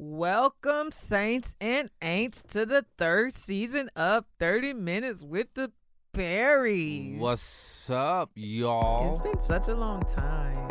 Welcome, 0.00 0.92
Saints 0.92 1.56
and 1.60 1.90
Aints, 2.00 2.46
to 2.52 2.64
the 2.64 2.86
third 2.98 3.34
season 3.34 3.90
of 3.96 4.26
30 4.38 4.74
Minutes 4.74 5.24
with 5.24 5.48
the 5.54 5.72
Perrys. 6.14 7.18
What's 7.18 7.90
up, 7.90 8.30
y'all? 8.36 9.16
It's 9.16 9.24
been 9.24 9.40
such 9.40 9.66
a 9.66 9.74
long 9.74 10.02
time. 10.02 10.70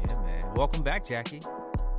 Yeah, 0.00 0.14
man. 0.22 0.54
Welcome 0.54 0.82
back, 0.82 1.04
Jackie. 1.04 1.42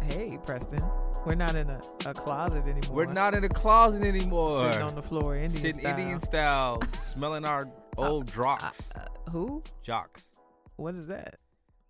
Hey, 0.01 0.39
Preston. 0.43 0.83
We're 1.23 1.35
not 1.35 1.53
in 1.53 1.69
a, 1.69 1.79
a 2.07 2.15
closet 2.15 2.63
anymore. 2.63 2.95
We're 2.95 3.13
not 3.13 3.35
in 3.35 3.43
a 3.43 3.49
closet 3.49 4.01
anymore. 4.01 4.71
sitting 4.71 4.87
on 4.87 4.95
the 4.95 5.03
floor, 5.03 5.35
Indian 5.35 5.61
Sitting 5.61 5.81
style. 5.81 5.99
Indian 5.99 6.19
style, 6.19 6.81
smelling 7.03 7.45
our 7.45 7.69
old 7.97 8.25
jocks. 8.33 8.89
Uh, 8.95 9.01
who? 9.29 9.61
jocks. 9.83 10.31
What 10.77 10.95
is 10.95 11.05
that? 11.09 11.35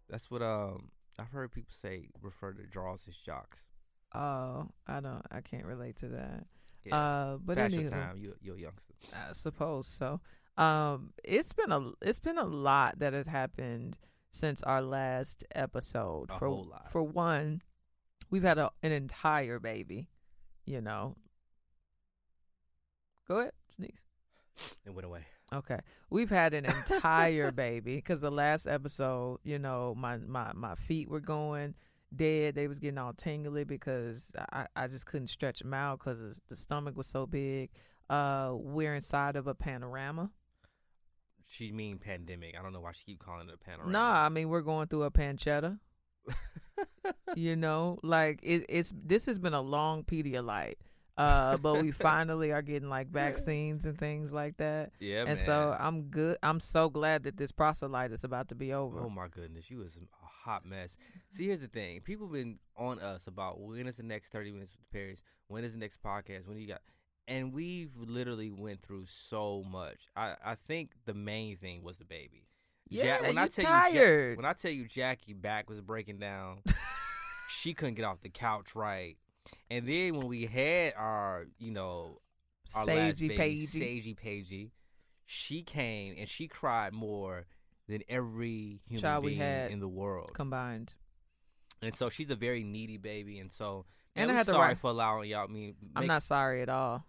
That's 0.09 0.29
what 0.29 0.41
um 0.41 0.89
I've 1.17 1.29
heard 1.31 1.53
people 1.53 1.71
say. 1.71 2.09
Refer 2.21 2.51
to 2.51 2.63
draws 2.63 3.05
as 3.07 3.15
jocks. 3.15 3.68
Oh, 4.13 4.67
I 4.87 4.99
don't. 4.99 5.21
I 5.31 5.41
can't 5.41 5.65
relate 5.65 5.97
to 5.97 6.07
that. 6.09 6.45
Yeah. 6.83 6.95
Uh, 6.95 7.37
but 7.43 7.57
Pass 7.57 7.71
your 7.71 7.89
time. 7.89 8.17
You 8.17 8.35
you're 8.41 8.55
a 8.55 8.59
youngster. 8.59 8.93
I 9.13 9.33
suppose 9.33 9.87
so. 9.87 10.21
Um, 10.57 11.13
it's 11.23 11.53
been 11.53 11.71
a 11.71 11.91
it's 12.01 12.19
been 12.19 12.37
a 12.37 12.45
lot 12.45 12.99
that 12.99 13.13
has 13.13 13.27
happened 13.27 13.97
since 14.31 14.63
our 14.63 14.81
last 14.81 15.43
episode. 15.53 16.29
A 16.31 16.39
for 16.39 16.47
whole 16.47 16.65
lot. 16.65 16.91
for 16.91 17.03
one, 17.03 17.61
we've 18.29 18.43
had 18.43 18.57
a, 18.57 18.71
an 18.81 18.91
entire 18.91 19.59
baby. 19.59 20.09
You 20.65 20.81
know. 20.81 21.15
Go 23.27 23.39
ahead, 23.39 23.53
sneeze. 23.69 24.03
It 24.85 24.93
went 24.93 25.05
away. 25.05 25.21
Okay, 25.53 25.79
we've 26.09 26.29
had 26.29 26.53
an 26.53 26.65
entire 26.65 27.51
baby 27.53 27.95
because 27.95 28.21
the 28.21 28.31
last 28.31 28.67
episode, 28.67 29.39
you 29.43 29.59
know, 29.59 29.95
my 29.95 30.17
my 30.17 30.51
my 30.53 30.75
feet 30.75 31.09
were 31.09 31.19
going 31.19 31.75
dead. 32.15 32.55
They 32.55 32.67
was 32.67 32.79
getting 32.79 32.97
all 32.97 33.13
tingly 33.13 33.63
because 33.63 34.31
I 34.51 34.67
I 34.75 34.87
just 34.87 35.05
couldn't 35.05 35.27
stretch 35.27 35.59
them 35.59 35.73
out 35.73 35.99
because 35.99 36.41
the 36.47 36.55
stomach 36.55 36.97
was 36.97 37.07
so 37.07 37.25
big. 37.25 37.69
Uh, 38.09 38.51
we're 38.53 38.95
inside 38.95 39.35
of 39.35 39.47
a 39.47 39.53
panorama. 39.53 40.31
She 41.45 41.71
mean 41.71 41.97
pandemic. 41.97 42.55
I 42.57 42.61
don't 42.61 42.73
know 42.73 42.81
why 42.81 42.91
she 42.91 43.05
keep 43.05 43.19
calling 43.19 43.49
it 43.49 43.55
a 43.55 43.57
panorama. 43.57 43.91
Nah, 43.91 44.25
I 44.25 44.29
mean 44.29 44.49
we're 44.49 44.61
going 44.61 44.87
through 44.87 45.03
a 45.03 45.11
pancetta. 45.11 45.79
you 47.35 47.55
know, 47.55 47.99
like 48.03 48.39
it, 48.43 48.65
it's 48.69 48.93
this 48.95 49.25
has 49.25 49.39
been 49.39 49.53
a 49.53 49.61
long 49.61 50.03
Pedialyte. 50.03 50.75
Uh, 51.19 51.57
but 51.57 51.81
we 51.81 51.91
finally 51.91 52.53
are 52.53 52.61
getting 52.61 52.87
like 52.87 53.09
vaccines 53.09 53.85
and 53.85 53.97
things 53.97 54.31
like 54.31 54.55
that. 54.55 54.91
yeah, 55.01 55.19
and 55.19 55.35
man. 55.35 55.37
so 55.37 55.75
I'm 55.77 56.03
good. 56.03 56.37
I'm 56.41 56.61
so 56.61 56.89
glad 56.89 57.23
that 57.23 57.35
this 57.35 57.51
proselyte 57.51 58.13
is 58.13 58.23
about 58.23 58.47
to 58.49 58.55
be 58.55 58.71
over. 58.71 59.01
Oh 59.01 59.09
my 59.09 59.27
goodness, 59.27 59.69
you 59.69 59.79
was 59.79 59.99
hot 60.43 60.65
mess. 60.65 60.97
See, 61.31 61.45
here's 61.47 61.61
the 61.61 61.67
thing: 61.67 62.01
people 62.01 62.27
been 62.27 62.59
on 62.77 62.99
us 62.99 63.27
about 63.27 63.59
when 63.59 63.87
is 63.87 63.97
the 63.97 64.03
next 64.03 64.29
thirty 64.29 64.51
minutes 64.51 64.75
with 64.77 64.89
Perrys, 64.91 65.21
when 65.47 65.63
is 65.63 65.73
the 65.73 65.79
next 65.79 66.01
podcast, 66.03 66.47
when 66.47 66.57
you 66.57 66.67
got, 66.67 66.81
and 67.27 67.53
we've 67.53 67.95
literally 67.97 68.49
went 68.49 68.81
through 68.81 69.05
so 69.07 69.63
much. 69.69 70.07
I 70.15 70.35
I 70.43 70.55
think 70.55 70.91
the 71.05 71.13
main 71.13 71.57
thing 71.57 71.83
was 71.83 71.97
the 71.97 72.05
baby. 72.05 72.47
Yeah, 72.89 73.21
when 73.21 73.37
I 73.37 73.43
you 73.43 73.49
tell 73.49 73.63
you, 73.63 73.69
tired. 73.69 74.31
Ja- 74.31 74.35
when 74.37 74.45
I 74.45 74.53
tell 74.53 74.71
you, 74.71 74.87
Jackie 74.87 75.33
back 75.33 75.69
was 75.69 75.81
breaking 75.81 76.17
down. 76.17 76.63
she 77.47 77.73
couldn't 77.73 77.95
get 77.95 78.05
off 78.05 78.21
the 78.21 78.29
couch 78.29 78.75
right, 78.75 79.17
and 79.69 79.87
then 79.87 80.15
when 80.15 80.27
we 80.27 80.45
had 80.45 80.93
our, 80.97 81.45
you 81.59 81.71
know, 81.71 82.19
our 82.75 82.85
last 82.85 83.19
baby, 83.19 83.35
Pagey. 83.37 83.67
Sagey 83.67 84.17
Pagey, 84.17 84.71
she 85.25 85.61
came 85.61 86.15
and 86.17 86.27
she 86.27 86.47
cried 86.47 86.93
more 86.93 87.45
than 87.89 88.03
every 88.07 88.79
human 88.87 89.01
Child 89.01 89.23
we 89.25 89.31
being 89.31 89.41
had 89.41 89.71
in 89.71 89.79
the 89.81 89.87
world. 89.89 90.31
combined. 90.33 90.93
And 91.81 91.93
so 91.95 92.09
she's 92.09 92.29
a 92.31 92.35
very 92.35 92.63
needy 92.63 92.97
baby, 92.97 93.39
and 93.39 93.51
so 93.51 93.85
And 94.15 94.29
I 94.29 94.33
we 94.33 94.37
had 94.37 94.45
to 94.45 94.51
sorry 94.51 94.67
write- 94.69 94.77
for 94.79 94.89
allowing 94.91 95.29
y'all. 95.29 95.43
I 95.43 95.51
mean, 95.51 95.75
I'm 95.95 96.07
not 96.07 96.23
sorry 96.23 96.61
at 96.61 96.69
all. 96.69 97.05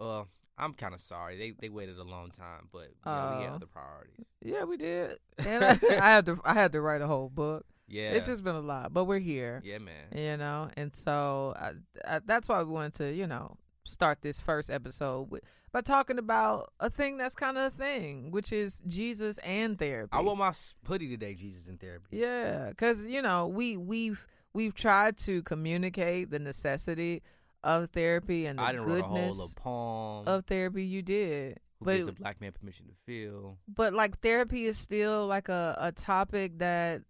Uh, 0.00 0.24
I'm 0.56 0.74
kind 0.74 0.92
of 0.94 1.00
sorry. 1.00 1.36
They 1.38 1.50
they 1.52 1.68
waited 1.68 1.98
a 1.98 2.04
long 2.04 2.30
time, 2.30 2.68
but 2.72 2.88
you 2.88 2.94
know, 3.06 3.36
we 3.38 3.44
had 3.44 3.52
Oh. 3.52 3.56
other 3.56 3.66
priorities. 3.66 4.26
Yeah, 4.44 4.64
we 4.64 4.76
did. 4.76 5.18
And 5.46 5.64
I, 5.64 5.70
I 5.70 6.10
had 6.10 6.26
to. 6.26 6.40
I 6.44 6.54
had 6.54 6.72
to 6.72 6.80
write 6.80 7.00
a 7.00 7.06
whole 7.06 7.28
book. 7.28 7.64
Yeah, 7.90 8.10
It's 8.10 8.26
just 8.26 8.44
been 8.44 8.54
a 8.56 8.60
lot, 8.60 8.92
but 8.92 9.04
we're 9.04 9.18
here. 9.20 9.62
yeah, 9.64 9.78
man. 9.78 10.08
You 10.14 10.36
know, 10.36 10.68
and 10.76 10.94
so 10.94 11.54
I, 11.56 11.72
I, 12.06 12.20
that's 12.26 12.46
why 12.46 12.62
we 12.62 12.70
wanted 12.70 12.92
to, 12.94 13.12
you 13.14 13.26
know, 13.26 13.56
start 13.88 14.18
this 14.22 14.40
first 14.40 14.70
episode 14.70 15.30
with, 15.30 15.42
by 15.72 15.80
talking 15.80 16.18
about 16.18 16.72
a 16.80 16.90
thing 16.90 17.16
that's 17.16 17.34
kind 17.34 17.58
of 17.58 17.64
a 17.64 17.76
thing, 17.76 18.30
which 18.30 18.52
is 18.52 18.80
Jesus 18.86 19.38
and 19.38 19.78
therapy. 19.78 20.10
I 20.12 20.20
wore 20.22 20.36
my 20.36 20.52
hoodie 20.86 21.08
today. 21.08 21.34
Jesus 21.34 21.68
and 21.68 21.78
therapy. 21.80 22.16
Yeah, 22.18 22.68
because 22.70 23.06
you 23.06 23.22
know 23.22 23.46
we 23.48 23.76
we've 23.76 24.26
we've 24.52 24.74
tried 24.74 25.18
to 25.18 25.42
communicate 25.42 26.30
the 26.30 26.38
necessity 26.38 27.22
of 27.64 27.90
therapy 27.90 28.46
and 28.46 28.58
the 28.58 28.62
I 28.62 28.72
didn't 28.72 28.86
write 28.86 29.00
a 29.00 29.02
whole 29.02 29.16
goodness 29.16 29.54
poem. 29.56 30.28
of 30.28 30.44
therapy. 30.46 30.84
You 30.84 31.02
did, 31.02 31.58
who 31.80 31.84
but 31.84 31.96
gives 31.96 32.08
a 32.08 32.12
black 32.12 32.40
man 32.40 32.52
permission 32.52 32.86
to 32.86 32.94
feel? 33.06 33.58
but 33.68 33.92
like 33.92 34.20
therapy 34.20 34.64
is 34.64 34.78
still 34.78 35.26
like 35.26 35.48
a 35.48 35.76
a 35.78 35.92
topic 35.92 36.58
that 36.58 37.02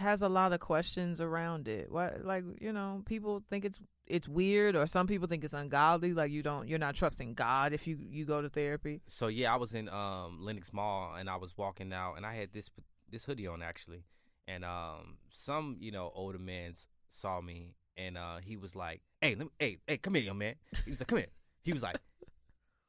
has 0.00 0.20
a 0.20 0.28
lot 0.28 0.52
of 0.52 0.58
questions 0.60 1.20
around 1.20 1.68
it. 1.68 1.90
What 1.90 2.24
like 2.24 2.44
you 2.60 2.72
know 2.72 3.02
people 3.06 3.42
think 3.48 3.64
it's 3.64 3.80
it's 4.12 4.28
weird 4.28 4.76
or 4.76 4.86
some 4.86 5.06
people 5.06 5.26
think 5.26 5.42
it's 5.44 5.54
ungodly. 5.54 6.12
Like 6.12 6.30
you 6.30 6.42
don't 6.42 6.68
you're 6.68 6.78
not 6.78 6.94
trusting 6.94 7.34
God 7.34 7.72
if 7.72 7.86
you 7.86 7.96
you 8.00 8.24
go 8.24 8.42
to 8.42 8.48
therapy. 8.48 9.00
So 9.08 9.26
yeah, 9.28 9.52
I 9.52 9.56
was 9.56 9.74
in 9.74 9.88
um 9.88 10.38
Lenox 10.40 10.72
Mall 10.72 11.14
and 11.18 11.28
I 11.30 11.36
was 11.36 11.56
walking 11.56 11.92
out 11.92 12.14
and 12.16 12.24
I 12.26 12.34
had 12.34 12.52
this 12.52 12.70
this 13.10 13.24
hoodie 13.24 13.46
on 13.46 13.62
actually, 13.62 14.04
and 14.46 14.64
um 14.64 15.16
some 15.30 15.76
you 15.80 15.90
know 15.90 16.12
older 16.14 16.38
man 16.38 16.74
saw 17.08 17.40
me 17.40 17.74
and 17.96 18.16
uh 18.16 18.38
he 18.44 18.56
was 18.56 18.76
like, 18.76 19.00
hey, 19.20 19.34
let 19.34 19.44
me, 19.46 19.50
hey, 19.58 19.78
hey, 19.86 19.96
come 19.98 20.14
here, 20.14 20.24
young 20.24 20.38
man. 20.38 20.54
He 20.84 20.90
was 20.90 21.00
like, 21.00 21.08
come 21.08 21.18
here. 21.18 21.28
He 21.62 21.72
was 21.72 21.82
like, 21.82 21.96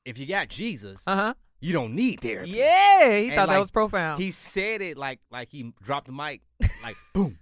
if 0.06 0.18
you 0.18 0.26
got 0.26 0.50
Jesus, 0.50 1.04
Uh 1.08 1.16
huh. 1.16 1.34
you 1.62 1.74
don't 1.74 1.94
need 1.96 2.20
therapy. 2.22 2.52
Yeah, 2.52 3.18
he 3.20 3.28
And, 3.28 3.36
thought 3.36 3.50
that 3.50 3.60
was 3.60 3.72
profound. 3.72 4.22
He 4.22 4.32
said 4.32 4.82
it 4.82 4.98
like 4.98 5.20
like 5.32 5.50
he 5.50 5.74
dropped 5.82 6.08
the 6.08 6.14
mic, 6.14 6.42
like 6.82 6.98
boom. 7.14 7.38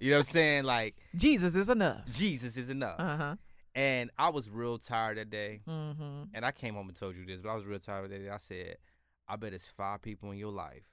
You 0.00 0.10
know 0.12 0.18
what 0.18 0.26
I'm 0.28 0.32
saying? 0.32 0.64
Like 0.64 0.96
Jesus 1.14 1.54
is 1.54 1.68
enough. 1.68 2.02
Jesus 2.10 2.56
is 2.56 2.68
enough. 2.68 2.98
Uh 3.00 3.16
huh. 3.16 3.36
And 3.74 4.10
I 4.18 4.30
was 4.30 4.48
real 4.48 4.78
tired 4.78 5.18
that 5.18 5.30
day. 5.30 5.60
Mm-hmm. 5.68 6.22
And 6.34 6.44
I 6.44 6.50
came 6.52 6.74
home 6.74 6.88
and 6.88 6.96
told 6.96 7.14
you 7.16 7.26
this, 7.26 7.40
but 7.42 7.50
I 7.50 7.54
was 7.54 7.64
real 7.64 7.78
tired 7.78 8.10
that 8.10 8.18
day. 8.22 8.30
I 8.30 8.38
said, 8.38 8.76
I 9.28 9.36
bet 9.36 9.52
it's 9.52 9.66
five 9.66 10.00
people 10.02 10.30
in 10.30 10.38
your 10.38 10.52
life 10.52 10.84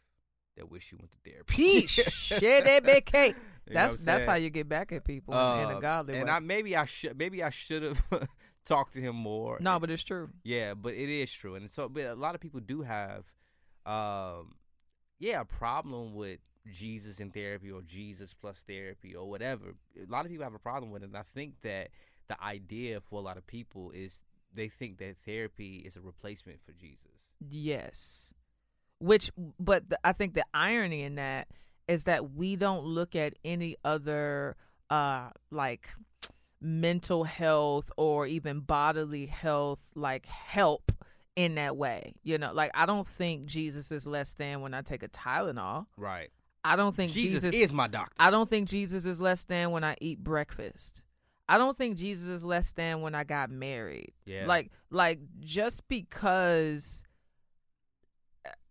that 0.58 0.70
wish 0.70 0.92
you 0.92 0.98
went 1.00 1.12
to 1.12 1.18
therapy. 1.30 1.54
Peace. 1.54 1.90
Share 1.92 2.62
that 2.62 2.84
big 2.84 3.06
cake. 3.06 3.36
That's 3.66 3.98
that's 4.04 4.26
how 4.26 4.36
you 4.36 4.50
get 4.50 4.68
back 4.70 4.92
at 4.92 5.04
people 5.06 5.34
in- 5.34 5.60
in 5.70 5.70
a 5.76 5.78
Uh, 5.78 5.80
godly 5.80 6.16
and 6.18 6.26
way. 6.26 6.32
I 6.32 6.40
maybe 6.40 6.76
I 6.76 6.86
should 6.86 7.18
maybe 7.18 7.42
I 7.44 7.50
should 7.50 7.84
have 7.84 8.02
talked 8.66 8.94
to 8.94 9.02
him 9.02 9.16
more. 9.16 9.58
no, 9.62 9.80
but 9.80 9.90
it's 9.90 10.04
true. 10.04 10.30
yeah, 10.44 10.74
but 10.74 10.94
it 10.94 11.10
is 11.10 11.32
true, 11.32 11.56
and 11.56 11.70
so 11.72 11.88
but 11.90 12.04
a 12.04 12.16
lot 12.16 12.36
of 12.36 12.42
people 12.42 12.60
do 12.60 12.82
have, 12.82 13.26
um, 13.86 14.54
yeah, 15.20 15.42
a 15.42 15.46
problem 15.46 16.14
with 16.14 16.40
Jesus 16.72 17.20
in 17.20 17.32
therapy 17.32 17.72
or 17.72 17.82
Jesus 17.82 18.34
plus 18.34 18.64
therapy 18.68 19.16
or 19.16 19.30
whatever. 19.30 19.74
A 19.98 20.12
lot 20.12 20.26
of 20.26 20.32
people 20.32 20.44
have 20.44 20.54
a 20.54 20.60
problem 20.60 20.92
with 20.92 21.04
it, 21.04 21.08
and 21.08 21.18
I 21.18 21.24
think 21.34 21.56
that 21.64 21.90
the 22.28 22.42
idea 22.42 23.02
for 23.02 23.20
a 23.20 23.24
lot 23.24 23.38
of 23.38 23.46
people 23.46 23.92
is 23.92 24.22
they 24.54 24.68
think 24.70 24.98
that 25.00 25.18
therapy 25.26 25.84
is 25.86 25.96
a 25.96 26.02
replacement 26.02 26.60
for 26.66 26.72
Jesus. 26.74 27.32
Yes. 27.50 28.34
Which, 29.00 29.32
but 29.60 29.90
the, 29.90 30.00
I 30.04 30.14
think 30.14 30.34
the 30.34 30.46
irony 30.54 31.04
in 31.04 31.16
that 31.16 31.48
is 31.88 32.06
that 32.06 32.32
we 32.32 32.56
don't 32.56 32.86
look 32.86 33.16
at 33.16 33.34
any 33.44 33.76
other, 33.84 34.56
uh, 34.90 35.30
like 35.52 35.90
mental 36.62 37.26
health 37.26 37.92
or 37.98 38.26
even 38.26 38.62
bodily 38.62 39.26
health, 39.26 39.84
like 39.96 40.26
help 40.26 40.92
in 41.36 41.56
that 41.56 41.76
way. 41.76 42.14
You 42.24 42.38
know, 42.38 42.54
like 42.54 42.72
I 42.74 42.86
don't 42.86 43.08
think 43.08 43.46
Jesus 43.46 43.92
is 43.92 44.08
less 44.08 44.34
than 44.36 44.62
when 44.62 44.74
I 44.74 44.82
take 44.82 45.04
a 45.04 45.10
Tylenol. 45.10 45.88
Right. 45.98 46.30
I 46.66 46.76
don't 46.76 46.96
think 46.96 47.12
Jesus, 47.12 47.44
Jesus, 47.44 47.56
is 47.56 47.74
my 47.74 47.88
doctor. 47.88 48.16
I 48.18 48.30
don't 48.32 48.50
think 48.50 48.70
Jesus 48.70 49.06
is 49.06 49.20
less 49.20 49.44
than 49.44 49.72
when 49.72 49.84
I 49.84 49.96
eat 50.00 50.24
breakfast. 50.24 51.04
I 51.50 51.58
don't 51.58 51.78
think 51.78 51.98
Jesus 51.98 52.30
is 52.30 52.46
less 52.46 52.72
than 52.72 53.02
when 53.02 53.16
I 53.16 53.26
got 53.26 53.50
married. 53.50 54.14
Yeah. 54.26 54.46
Like 54.48 54.72
like 54.90 55.20
just 55.42 55.88
because 55.88 57.06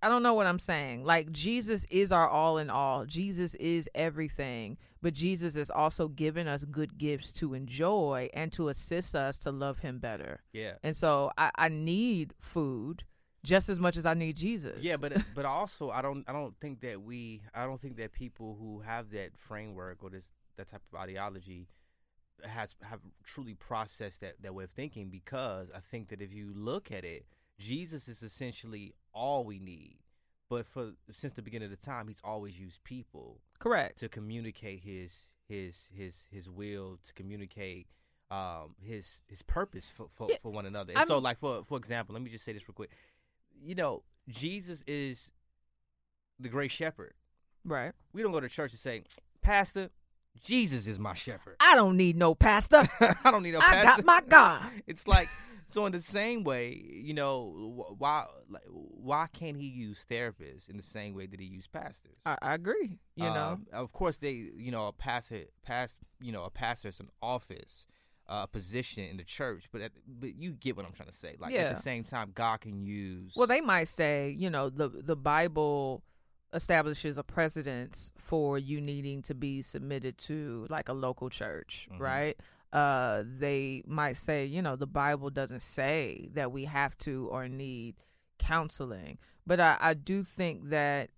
I 0.03 0.09
don't 0.09 0.23
know 0.23 0.35
what 0.35 0.47
I'm 0.47 0.59
saying. 0.59 1.05
Like 1.05 1.31
Jesus 1.31 1.85
is 1.91 2.13
our 2.13 2.29
all 2.29 2.59
in 2.59 2.71
all. 2.71 3.05
Jesus 3.05 3.55
is 3.57 3.89
everything. 3.95 4.79
But 5.03 5.15
Jesus 5.15 5.57
is 5.57 5.69
also 5.69 6.09
giving 6.09 6.47
us 6.47 6.65
good 6.65 6.97
gifts 6.97 7.33
to 7.35 7.55
enjoy 7.55 8.29
and 8.33 8.53
to 8.53 8.69
assist 8.69 9.15
us 9.15 9.37
to 9.39 9.51
love 9.51 9.81
him 9.81 9.99
better. 9.99 10.41
yeah. 10.53 10.75
And 10.83 10.97
so 10.97 11.31
I, 11.37 11.51
I 11.57 11.69
need 11.69 12.35
food 12.41 13.05
just 13.45 13.69
as 13.69 13.81
much 13.81 13.97
as 13.97 14.07
I 14.07 14.15
need 14.15 14.37
Jesus. 14.37 14.79
Yeah, 14.81 14.97
but 14.97 15.13
but 15.35 15.45
also 15.45 15.91
I 15.91 16.03
don't 16.03 16.25
I 16.29 16.33
don't 16.33 16.55
think 16.61 16.81
that 16.81 17.03
we 17.03 17.43
I 17.55 17.65
don't 17.65 17.81
think 17.81 17.97
that 17.97 18.13
people 18.13 18.57
who 18.61 18.81
have 18.81 19.11
that 19.11 19.31
framework 19.37 20.03
or 20.03 20.11
this 20.11 20.31
that 20.57 20.71
type 20.71 20.83
of 20.93 20.99
ideology 20.99 21.69
has 22.45 22.75
have 22.83 23.01
truly 23.25 23.55
processed 23.55 24.21
that 24.21 24.43
that 24.43 24.55
way 24.55 24.65
of 24.65 24.71
thinking 24.71 25.09
because 25.11 25.71
I 25.75 25.81
think 25.81 26.09
that 26.09 26.21
if 26.21 26.33
you 26.33 26.53
look 26.55 26.91
at 26.91 27.05
it, 27.05 27.27
Jesus 27.59 28.09
is 28.09 28.23
essentially 28.23 28.95
all 29.13 29.45
we 29.45 29.59
need. 29.59 29.99
But 30.49 30.67
for 30.67 30.93
since 31.11 31.33
the 31.33 31.43
beginning 31.43 31.73
of 31.73 31.79
the 31.79 31.85
time, 31.85 32.09
he's 32.09 32.21
always 32.23 32.59
used 32.59 32.85
people 32.85 33.41
correct. 33.59 33.99
to 34.01 34.09
communicate 34.09 34.81
his 34.81 35.31
his 35.49 35.89
his 35.95 36.27
his 36.31 36.49
will 36.51 36.99
to 37.05 37.13
communicate 37.15 37.87
um 38.31 38.75
his 38.81 39.23
his 39.27 39.43
purpose 39.43 39.89
for 39.89 40.09
for, 40.11 40.27
Yeah, 40.31 40.37
for 40.43 40.53
one 40.53 40.67
another. 40.67 40.91
And 40.93 40.99
I'm- 40.99 41.07
so 41.09 41.19
like 41.19 41.39
for 41.39 41.65
for 41.65 41.79
example, 41.79 42.13
let 42.15 42.23
me 42.23 42.31
just 42.31 42.45
say 42.45 42.53
this 42.53 42.69
real 42.69 42.75
quick. 42.75 42.91
You 43.65 43.75
know, 43.75 44.03
Jesus 44.29 44.83
is 44.87 45.33
the 46.39 46.49
great 46.49 46.71
shepherd. 46.71 47.15
Right. 47.65 47.93
We 48.13 48.23
don't 48.23 48.33
go 48.33 48.41
to 48.41 48.49
church 48.49 48.73
and 48.73 48.81
say, 48.81 49.05
"Pastor, 49.41 49.91
Jesus 50.43 50.87
is 50.87 50.99
my 50.99 51.15
shepherd." 51.15 51.57
I 51.61 51.75
don't 51.75 51.97
need 51.97 52.17
no 52.17 52.35
pastor. 52.35 52.89
I 53.25 53.31
don't 53.31 53.43
need 53.43 53.55
a 53.55 53.59
I 53.59 53.61
pastor. 53.61 53.79
I 53.79 53.97
got 53.97 54.05
my 54.05 54.23
God. 54.29 54.63
It's 54.87 55.07
like 55.07 55.29
so 55.73 55.87
in 55.87 55.93
the 55.93 56.03
same 56.03 56.45
way, 56.45 56.83
you 56.93 57.15
know, 57.15 57.95
why 57.97 58.27
like, 58.51 58.65
why 58.69 59.27
can't 59.33 59.57
he 59.57 59.67
use 59.67 60.05
therapists 60.11 60.69
in 60.69 60.77
the 60.77 60.83
same 60.83 61.15
way 61.15 61.27
that 61.27 61.41
he 61.41 61.47
used 61.47 61.73
pastors? 61.73 62.17
I, 62.27 62.37
I 62.43 62.55
agree. 62.55 62.99
You 63.17 63.25
know. 63.25 63.53
Um, 63.53 63.67
of 63.73 63.93
course, 63.93 64.19
they, 64.19 64.33
you 64.33 64.71
know, 64.71 64.89
a 64.89 64.93
pastor, 64.93 65.45
past, 65.65 65.99
you 66.21 66.31
know, 66.31 66.45
a 66.45 66.51
pastor 66.51 66.89
is 66.89 67.01
an 67.01 67.09
office, 67.23 67.87
a 68.43 68.47
position 68.47 69.05
in 69.05 69.17
the 69.19 69.25
church, 69.25 69.67
but 69.73 69.81
at, 69.83 69.93
but 70.07 70.35
you 70.37 70.53
get 70.53 70.77
what 70.77 70.87
I'm 70.87 70.93
trying 70.93 71.11
to 71.11 71.15
say. 71.15 71.37
Like 71.39 71.55
at 71.55 71.75
the 71.75 71.81
same 71.81 72.03
time, 72.05 72.33
God 72.35 72.61
can 72.63 72.81
use. 72.83 73.35
Well, 73.37 73.47
they 73.47 73.61
might 73.61 73.89
say, 73.89 74.31
you 74.31 74.49
know, 74.51 74.71
the 74.71 74.89
the 74.89 75.17
Bible 75.17 76.03
establishes 76.55 77.17
a 77.19 77.23
precedence 77.23 78.13
for 78.19 78.59
you 78.59 78.81
needing 78.81 79.23
to 79.23 79.35
be 79.35 79.63
submitted 79.63 80.19
to 80.19 80.67
like 80.71 80.89
a 80.89 80.93
local 80.93 81.31
church, 81.31 81.89
Mhm. 81.93 81.99
right? 82.01 82.37
Uh, 82.73 83.23
they 83.27 83.83
might 83.87 84.17
say, 84.17 84.45
you 84.47 84.63
know, 84.63 84.77
the 84.77 84.87
Bible 84.87 85.29
doesn't 85.31 85.61
say 85.63 86.29
that 86.35 86.53
we 86.53 86.65
have 86.67 86.97
to 86.99 87.29
or 87.31 87.49
need 87.49 87.97
counseling, 88.39 89.19
but 89.47 89.61
I, 89.61 89.77
I 89.81 89.95
do 89.95 90.25
think 90.25 90.71
that 90.71 91.11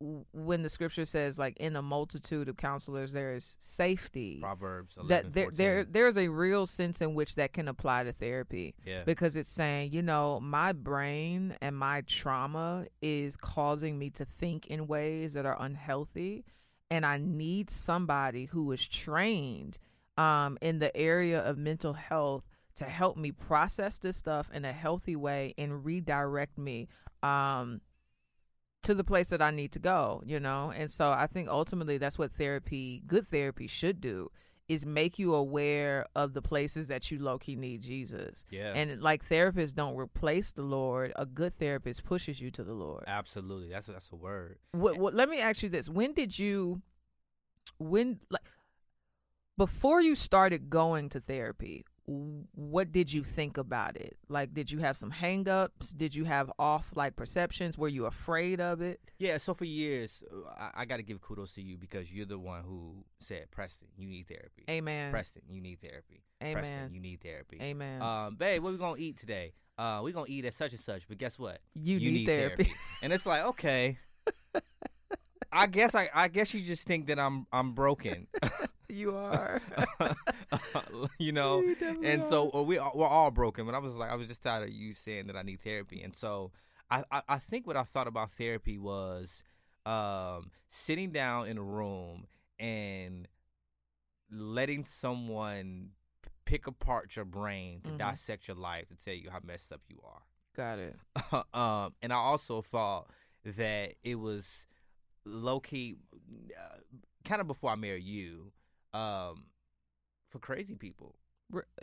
when 0.00 0.62
the 0.62 0.70
scripture 0.70 1.04
says, 1.04 1.38
like, 1.38 1.56
in 1.58 1.76
a 1.76 1.82
multitude 1.82 2.48
of 2.48 2.56
counselors, 2.56 3.12
there 3.12 3.34
is 3.34 3.56
safety. 3.60 4.38
Proverbs 4.40 4.96
11, 4.96 5.08
That 5.08 5.32
there, 5.34 5.44
14. 5.44 5.56
there, 5.58 5.84
there's 5.84 6.16
a 6.16 6.28
real 6.28 6.66
sense 6.66 7.00
in 7.00 7.14
which 7.14 7.34
that 7.34 7.52
can 7.52 7.68
apply 7.68 8.04
to 8.04 8.12
therapy 8.12 8.74
yeah, 8.84 9.02
because 9.04 9.36
it's 9.36 9.50
saying, 9.50 9.92
you 9.92 10.02
know, 10.02 10.40
my 10.40 10.72
brain 10.72 11.54
and 11.60 11.76
my 11.76 12.00
trauma 12.06 12.86
is 13.02 13.36
causing 13.36 13.98
me 13.98 14.10
to 14.10 14.24
think 14.24 14.66
in 14.68 14.86
ways 14.86 15.34
that 15.34 15.44
are 15.44 15.56
unhealthy. 15.60 16.44
And 16.90 17.04
I 17.04 17.18
need 17.18 17.70
somebody 17.70 18.46
who 18.46 18.72
is 18.72 18.86
trained 18.86 19.78
um, 20.16 20.56
in 20.60 20.78
the 20.78 20.96
area 20.96 21.40
of 21.40 21.58
mental 21.58 21.92
health 21.92 22.44
to 22.76 22.84
help 22.84 23.16
me 23.16 23.32
process 23.32 23.98
this 23.98 24.16
stuff 24.16 24.50
in 24.52 24.64
a 24.64 24.72
healthy 24.72 25.14
way 25.14 25.54
and 25.58 25.84
redirect 25.84 26.56
me 26.56 26.88
um, 27.22 27.80
to 28.82 28.94
the 28.94 29.04
place 29.04 29.28
that 29.28 29.42
I 29.42 29.50
need 29.50 29.72
to 29.72 29.78
go, 29.78 30.22
you 30.24 30.40
know? 30.40 30.72
And 30.74 30.90
so 30.90 31.10
I 31.10 31.26
think 31.26 31.48
ultimately 31.48 31.98
that's 31.98 32.18
what 32.18 32.32
therapy, 32.32 33.02
good 33.06 33.28
therapy, 33.28 33.66
should 33.66 34.00
do 34.00 34.30
is 34.68 34.86
make 34.86 35.18
you 35.18 35.34
aware 35.34 36.06
of 36.14 36.32
the 36.32 36.40
places 36.40 36.86
that 36.86 37.10
you 37.10 37.18
low 37.18 37.38
key 37.38 37.56
need 37.56 37.82
Jesus. 37.82 38.46
yeah, 38.50 38.72
And 38.74 39.02
like 39.02 39.28
therapists 39.28 39.74
don't 39.74 39.96
replace 39.96 40.52
the 40.52 40.62
Lord, 40.62 41.12
a 41.16 41.26
good 41.26 41.58
therapist 41.58 42.04
pushes 42.04 42.40
you 42.40 42.52
to 42.52 42.62
the 42.62 42.72
Lord. 42.72 43.04
absolutely. 43.08 43.68
That's 43.70 43.88
a, 43.88 43.92
that's 43.92 44.12
a 44.12 44.16
word. 44.16 44.58
What, 44.72 44.96
what, 44.96 45.12
let 45.12 45.28
me 45.28 45.40
ask 45.40 45.64
you 45.64 45.68
this: 45.68 45.88
When 45.88 46.12
did 46.12 46.38
you, 46.38 46.82
when 47.78 48.20
like, 48.30 48.44
before 49.58 50.00
you 50.00 50.14
started 50.14 50.70
going 50.70 51.08
to 51.10 51.20
therapy, 51.20 51.84
what 52.10 52.90
did 52.90 53.12
you 53.12 53.22
think 53.22 53.56
about 53.56 53.96
it? 53.96 54.16
Like, 54.28 54.52
did 54.52 54.70
you 54.70 54.78
have 54.78 54.96
some 54.96 55.12
hangups? 55.12 55.96
Did 55.96 56.14
you 56.14 56.24
have 56.24 56.50
off 56.58 56.96
like 56.96 57.14
perceptions? 57.14 57.78
Were 57.78 57.88
you 57.88 58.06
afraid 58.06 58.60
of 58.60 58.80
it? 58.80 59.00
Yeah, 59.18 59.38
so 59.38 59.54
for 59.54 59.64
years, 59.64 60.22
I, 60.58 60.70
I 60.74 60.84
got 60.86 60.96
to 60.96 61.02
give 61.02 61.20
kudos 61.20 61.52
to 61.52 61.62
you 61.62 61.76
because 61.76 62.12
you're 62.12 62.26
the 62.26 62.38
one 62.38 62.62
who 62.64 63.04
said, 63.20 63.50
"Preston, 63.50 63.88
you 63.96 64.08
need 64.08 64.26
therapy." 64.26 64.64
Amen. 64.68 65.10
Preston, 65.12 65.42
you 65.48 65.60
need 65.60 65.80
therapy. 65.80 66.22
Amen. 66.42 66.54
Preston, 66.54 66.94
you 66.94 67.00
need 67.00 67.20
therapy. 67.22 67.58
Amen. 67.60 68.02
Um, 68.02 68.36
babe, 68.36 68.62
what 68.62 68.72
we 68.72 68.78
gonna 68.78 68.96
eat 68.98 69.18
today? 69.18 69.54
Uh, 69.78 70.00
we 70.02 70.12
gonna 70.12 70.26
eat 70.28 70.44
at 70.44 70.54
such 70.54 70.72
and 70.72 70.80
such. 70.80 71.06
But 71.08 71.18
guess 71.18 71.38
what? 71.38 71.60
you, 71.74 71.98
need, 71.98 72.26
therapy. 72.26 72.72
and 73.02 73.12
it's 73.12 73.24
like, 73.24 73.44
okay. 73.44 73.98
I 75.52 75.66
guess 75.66 75.94
I, 75.94 76.08
I 76.14 76.28
guess 76.28 76.54
you 76.54 76.60
just 76.60 76.86
think 76.86 77.06
that 77.08 77.18
I'm 77.18 77.46
I'm 77.52 77.72
broken, 77.72 78.26
you 78.88 79.14
are. 79.16 79.60
you 81.18 81.32
know. 81.32 81.64
You 81.64 81.96
And 82.02 82.24
so 82.24 82.50
are. 82.50 82.60
uh, 82.60 82.62
we 82.62 82.78
we're 82.78 83.06
all 83.06 83.30
broken. 83.30 83.66
But 83.66 83.74
I 83.74 83.78
was 83.78 83.94
like, 83.96 84.10
I 84.10 84.14
was 84.16 84.28
just 84.28 84.42
tired 84.42 84.68
of 84.68 84.74
you 84.74 84.94
saying 84.94 85.26
that 85.28 85.36
I 85.36 85.42
need 85.42 85.60
therapy. 85.60 86.02
And 86.02 86.14
so 86.14 86.52
I 86.90 87.04
I, 87.10 87.22
I 87.28 87.38
think 87.38 87.66
what 87.66 87.76
I 87.76 87.82
thought 87.82 88.06
about 88.06 88.30
therapy 88.32 88.78
was 88.78 89.42
um, 89.86 90.50
sitting 90.68 91.10
down 91.10 91.46
in 91.48 91.58
a 91.58 91.62
room 91.62 92.26
and 92.58 93.26
letting 94.30 94.84
someone 94.84 95.90
pick 96.44 96.66
apart 96.66 97.16
your 97.16 97.24
brain 97.24 97.80
to 97.82 97.90
Mhm. 97.90 97.98
dissect 97.98 98.48
your 98.48 98.56
life 98.56 98.88
to 98.88 98.96
tell 98.96 99.14
you 99.14 99.30
how 99.30 99.40
messed 99.42 99.72
up 99.72 99.80
you 99.88 100.00
are. 100.04 100.22
got 100.54 100.78
it. 100.78 100.96
um, 101.54 101.94
and 102.02 102.12
I 102.12 102.16
also 102.16 102.60
thought 102.60 103.08
that 103.44 103.94
it 104.02 104.16
was 104.16 104.66
low 105.30 105.60
key, 105.60 105.96
uh, 106.58 106.76
kind 107.24 107.40
of 107.40 107.46
before 107.46 107.70
I 107.70 107.76
married 107.76 108.04
you, 108.04 108.52
um, 108.92 109.44
for 110.28 110.38
crazy 110.38 110.74
people. 110.74 111.16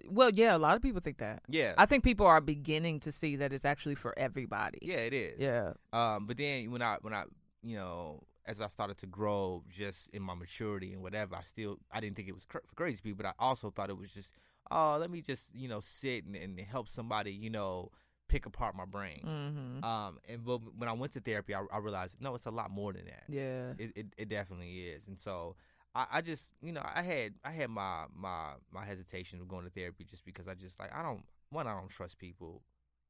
Well, 0.10 0.30
yeah, 0.34 0.56
a 0.56 0.58
lot 0.58 0.76
of 0.78 0.82
people 0.82 1.02
think 1.02 1.18
that. 1.18 1.42
Yeah, 1.50 1.74
I 1.78 1.86
think 1.86 2.04
people 2.04 2.26
are 2.26 2.40
beginning 2.40 3.02
to 3.02 3.12
see 3.12 3.36
that 3.38 3.52
it's 3.52 3.66
actually 3.66 3.96
for 3.96 4.18
everybody. 4.18 4.80
yeah, 4.82 4.98
it 4.98 5.14
is. 5.14 5.40
Yeah. 5.40 5.74
Um, 5.92 6.26
but 6.26 6.38
then 6.38 6.72
when 6.72 6.82
I 6.82 6.98
when 7.02 7.14
I 7.14 7.24
you 7.64 7.76
know 7.76 8.24
as 8.46 8.62
I 8.62 8.68
started 8.68 8.98
to 9.00 9.08
grow 9.08 9.64
just 9.70 10.08
in 10.14 10.22
my 10.22 10.34
maturity 10.36 10.94
and 10.94 11.02
whatever, 11.02 11.36
I 11.36 11.42
still 11.42 11.80
I 11.92 12.00
didn't 12.00 12.16
think 12.16 12.30
it 12.30 12.34
was 12.34 12.46
cr- 12.46 12.60
for 12.66 12.76
crazy 12.76 13.02
people, 13.04 13.24
but 13.24 13.30
I 13.30 13.34
also 13.44 13.70
thought 13.70 13.90
it 13.90 13.98
was 13.98 14.12
just 14.12 14.32
oh 14.72 14.98
let 15.00 15.12
me 15.12 15.22
just 15.22 15.54
you 15.54 15.68
know 15.68 15.82
sit 15.82 16.26
and, 16.26 16.36
and 16.36 16.58
help 16.60 16.88
somebody 16.88 17.32
you 17.32 17.50
know 17.50 17.92
pick 18.28 18.46
apart 18.46 18.76
my 18.76 18.86
brain. 18.86 19.22
Mm-hmm. 19.26 19.84
Um, 19.84 20.20
and 20.28 20.44
but 20.44 20.60
when 20.78 20.90
I 20.90 20.94
went 20.94 21.14
to 21.14 21.20
therapy, 21.22 21.54
I, 21.56 21.62
I 21.72 21.78
realized 21.78 22.18
no, 22.22 22.36
it's 22.36 22.46
a 22.46 22.52
lot 22.52 22.70
more 22.72 22.94
than 22.94 23.06
that. 23.06 23.24
yeah. 23.28 23.72
It, 23.78 23.92
it 23.96 24.06
it 24.18 24.30
definitely 24.30 24.80
is, 24.82 25.08
and 25.08 25.20
so 25.20 25.56
I, 25.96 26.06
I 26.14 26.22
just 26.22 26.52
you 26.62 26.72
know 26.72 26.82
I 26.84 27.02
had 27.02 27.34
I 27.44 27.52
had 27.52 27.70
my 27.70 28.06
my 28.16 28.54
my 28.72 28.86
hesitation 28.86 29.40
of 29.42 29.48
going 29.48 29.64
to 29.66 29.72
therapy 29.72 30.04
just 30.04 30.26
because 30.26 30.48
I 30.48 30.54
just 30.54 30.80
like 30.80 30.94
I 30.94 31.02
don't 31.04 31.24
one 31.50 31.68
I 31.68 31.74
don't 31.74 31.90
trust 31.90 32.18
people 32.20 32.62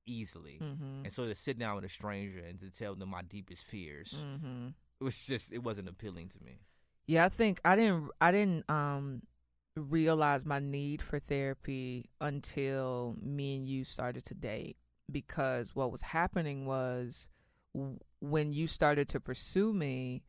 easily, 0.06 0.60
Mm-hmm. 0.62 1.04
and 1.04 1.12
so 1.12 1.25
to 1.28 1.36
sit 1.36 1.58
down 1.60 1.75
with 1.75 1.84
a 1.84 1.90
stranger 1.90 2.40
and 2.40 2.58
to 2.60 2.72
tell 2.72 2.96
them 2.96 3.10
my 3.10 3.22
deepest 3.24 3.64
fears, 3.64 4.24
Mm-hmm. 4.25 4.68
it 5.02 5.04
was 5.04 5.18
just 5.25 5.52
it 5.52 5.64
wasn't 5.64 5.90
appealing 5.90 6.30
to 6.30 6.44
me. 6.44 6.60
Yeah, 7.08 7.25
I 7.25 7.30
think 7.30 7.60
I 7.66 7.75
didn't 7.75 8.10
I 8.22 8.31
didn't 8.31 8.69
um 8.69 9.24
realize 9.75 10.46
my 10.46 10.60
need 10.60 11.02
for 11.02 11.19
therapy 11.19 12.10
until 12.19 13.16
me 13.22 13.56
and 13.57 13.68
you 13.68 13.83
started 13.83 14.26
to 14.26 14.33
date 14.33 14.76
because 15.11 15.76
what 15.76 15.92
was 15.92 16.02
happening 16.02 16.66
was 16.66 17.30
w- 17.73 17.99
when 18.19 18.52
you 18.52 18.68
started 18.68 19.07
to 19.09 19.19
pursue 19.19 19.73
me, 19.73 20.23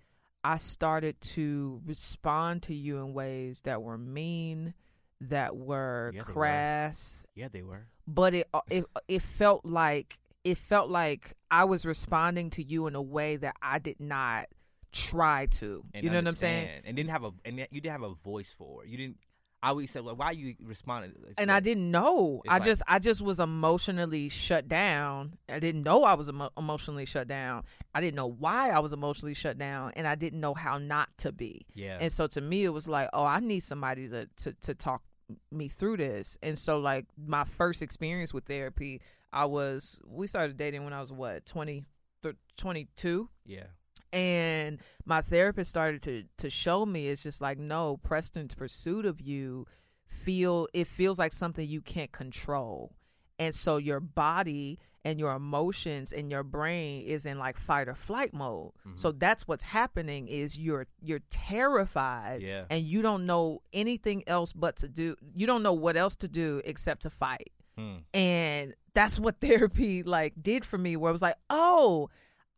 I 0.45 0.59
started 0.59 1.21
to 1.21 1.83
respond 1.85 2.63
to 2.65 2.75
you 2.75 2.99
in 2.99 3.13
ways 3.13 3.63
that 3.63 3.83
were 3.83 3.99
mean, 3.99 4.75
that 5.21 5.57
were 5.57 6.13
Yeah, 6.15 6.23
they 6.23 6.29
were. 6.29 6.33
crass, 6.33 7.21
Yeah, 7.35 7.49
they 7.49 7.63
were. 7.63 7.87
but 8.07 8.35
it 8.35 8.49
uh, 8.55 8.61
it 8.71 8.85
it 9.09 9.23
felt 9.23 9.65
like 9.65 10.19
it 10.45 10.57
felt 10.59 10.89
like 10.91 11.35
I 11.51 11.65
was 11.65 11.85
responding 11.85 12.51
to 12.51 12.63
you 12.63 12.87
in 12.87 12.95
a 12.95 13.03
way 13.03 13.37
that 13.37 13.57
I 13.61 13.79
did 13.81 13.99
not 14.01 14.47
try 14.93 15.47
to. 15.47 15.85
And 15.93 16.05
you 16.05 16.11
know 16.11 16.17
what 16.19 16.29
I'm 16.29 16.37
saying? 16.37 16.83
And 16.85 16.97
didn't 16.97 17.11
have 17.11 17.25
a 17.25 17.33
and 17.45 17.59
you 17.59 17.67
didn't 17.81 17.93
have 17.93 18.03
a 18.03 18.15
voice 18.15 18.55
for 18.57 18.85
it. 18.85 18.89
You 18.91 18.97
didn't. 18.97 19.17
I 19.63 19.71
always 19.71 19.91
said, 19.91 20.05
well, 20.05 20.15
why 20.15 20.31
you 20.31 20.55
responding? 20.63 21.13
It's 21.27 21.35
and 21.37 21.51
I 21.51 21.59
didn't 21.61 21.91
know. 21.91 22.43
I 22.49 22.55
like- 22.55 22.65
just 22.65 22.83
I 22.87 22.99
just 23.01 23.21
was 23.21 23.41
emotionally 23.41 24.29
shut 24.29 24.69
down. 24.69 25.35
I 25.49 25.59
didn't 25.59 25.83
know 25.83 26.05
I 26.05 26.15
was 26.15 26.29
emo- 26.29 26.51
emotionally 26.57 27.07
shut 27.07 27.27
down. 27.27 27.65
I 27.95 28.01
didn't 28.01 28.15
know 28.15 28.29
why 28.29 28.71
I 28.71 28.79
was 28.79 28.93
emotionally 28.93 29.35
shut 29.35 29.59
down, 29.59 29.93
and 29.97 30.07
I 30.07 30.15
didn't 30.15 30.41
know 30.41 30.55
how 30.55 30.79
not 30.79 31.09
to 31.19 31.33
be. 31.33 31.67
Yeah. 31.75 31.99
And 32.01 32.13
so 32.13 32.27
to 32.29 32.41
me, 32.41 32.65
it 32.65 32.69
was 32.71 32.87
like, 32.87 33.09
oh, 33.13 33.25
I 33.25 33.41
need 33.41 33.61
somebody 33.61 34.09
to 34.09 34.27
to 34.45 34.53
to 34.53 34.75
talk 34.75 35.03
me 35.51 35.69
through 35.69 35.97
this. 35.99 36.39
And 36.43 36.59
so 36.59 36.79
like 36.79 37.07
my 37.17 37.45
first 37.45 37.83
experience 37.83 38.33
with 38.33 38.45
therapy, 38.45 39.01
I 39.33 39.47
was 39.47 39.99
we 40.07 40.27
started 40.27 40.57
dating 40.57 40.85
when 40.85 40.93
I 40.93 41.01
was 41.01 41.13
what 41.13 41.45
20, 41.47 41.85
th- 42.23 42.37
22 42.57 43.29
yeah. 43.45 43.65
And 44.13 44.79
my 45.05 45.21
therapist 45.21 45.71
started 45.71 46.03
to 46.03 46.25
to 46.39 46.49
show 46.51 46.87
me 46.87 47.09
it's 47.09 47.23
just 47.23 47.41
like 47.41 47.59
no 47.59 47.97
preston's 47.99 48.55
pursuit 48.55 49.05
of 49.07 49.21
you 49.21 49.67
feel 50.07 50.67
it 50.73 50.87
feels 50.87 51.19
like 51.19 51.33
something 51.33 51.69
you 51.69 51.81
can't 51.81 52.13
control 52.13 52.95
and 53.39 53.55
so 53.55 53.77
your 53.77 54.01
body 54.01 54.79
and 55.05 55.21
your 55.21 55.33
emotions 55.33 56.13
and 56.13 56.31
your 56.31 56.43
brain 56.43 57.03
is 57.05 57.25
in 57.27 57.39
like 57.39 57.57
fight 57.59 57.89
or 57.89 57.95
flight 57.95 58.33
mode 58.35 58.73
Mhm. 58.87 58.99
so 58.99 59.13
that's 59.13 59.47
what's 59.47 59.65
happening 59.65 60.27
is 60.29 60.59
you're 60.59 60.87
you're 61.03 61.21
terrified 61.31 62.41
Yeah. 62.43 62.65
and 62.71 62.83
you 62.85 63.03
don't 63.03 63.27
know 63.27 63.63
anything 63.73 64.25
else 64.27 64.53
but 64.53 64.77
to 64.77 64.89
do 64.89 65.17
you 65.37 65.47
don't 65.47 65.63
know 65.63 65.73
what 65.75 65.97
else 65.97 66.17
to 66.17 66.29
do 66.29 66.63
except 66.65 67.03
to 67.03 67.11
fight 67.11 67.53
Hmm. 67.77 67.99
and 68.13 68.75
that's 68.95 69.21
what 69.21 69.41
therapy 69.41 70.03
like 70.03 70.35
did 70.41 70.65
for 70.65 70.79
me 70.79 70.97
where 70.97 71.11
it 71.11 71.13
was 71.13 71.23
like 71.23 71.37
oh 71.51 72.09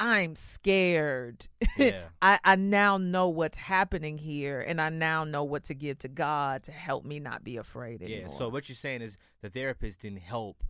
I'm 0.00 0.35
scared. 0.35 1.47
Yeah. 1.76 2.02
I, 2.21 2.38
I 2.45 2.57
now 2.57 2.99
know 2.99 3.28
what's 3.28 3.57
happening 3.57 4.19
here 4.19 4.61
and 4.61 4.80
I 4.80 4.90
now 4.90 5.25
know 5.25 5.45
what 5.45 5.64
to 5.64 5.75
give 5.75 5.99
to 6.00 6.09
God 6.09 6.64
to 6.64 6.73
help 6.73 7.04
me 7.07 7.21
not 7.21 7.42
be 7.42 7.57
afraid 7.57 8.02
anymore. 8.02 8.23
Yeah. 8.23 8.26
So 8.26 8.49
what 8.50 8.69
you're 8.69 8.76
saying 8.76 9.00
is 9.00 9.16
the 9.40 9.49
therapist 9.49 10.00
didn't 10.00 10.21
help. 10.21 10.62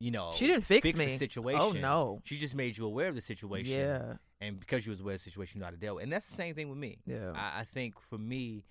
You 0.00 0.10
know, 0.10 0.32
She 0.34 0.46
didn't 0.48 0.64
fix 0.64 0.90
the 0.90 0.98
me. 1.06 1.16
situation. 1.16 1.60
Oh, 1.60 1.72
no. 1.72 2.22
She 2.24 2.38
just 2.38 2.54
made 2.56 2.76
you 2.78 2.86
aware 2.86 3.06
of 3.08 3.14
the 3.14 3.20
situation. 3.20 3.78
Yeah. 3.78 4.14
And 4.40 4.58
because 4.58 4.84
you 4.86 4.90
was 4.90 5.00
aware 5.00 5.14
of 5.14 5.20
the 5.20 5.30
situation, 5.30 5.58
you 5.58 5.60
know 5.60 5.66
how 5.66 5.72
to 5.72 5.76
deal 5.76 5.94
with. 5.96 6.04
And 6.04 6.12
that's 6.12 6.26
the 6.26 6.34
same 6.34 6.54
thing 6.54 6.70
with 6.70 6.78
me. 6.78 6.98
Yeah. 7.06 7.32
I, 7.34 7.60
I 7.60 7.64
think 7.64 8.00
for 8.00 8.18
me, 8.18 8.64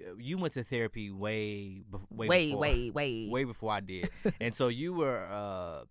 uh, 0.00 0.16
you 0.18 0.38
went 0.38 0.54
to 0.54 0.64
therapy 0.64 1.10
way, 1.10 1.82
way, 2.10 2.26
Wait, 2.28 2.46
before, 2.48 2.60
wait, 2.60 2.94
wait. 2.94 3.30
way 3.32 3.44
before 3.44 3.72
I 3.72 3.80
did, 3.80 4.08
and 4.40 4.54
so 4.54 4.68
you 4.68 4.94
were, 4.94 5.26
uh, 5.30 5.84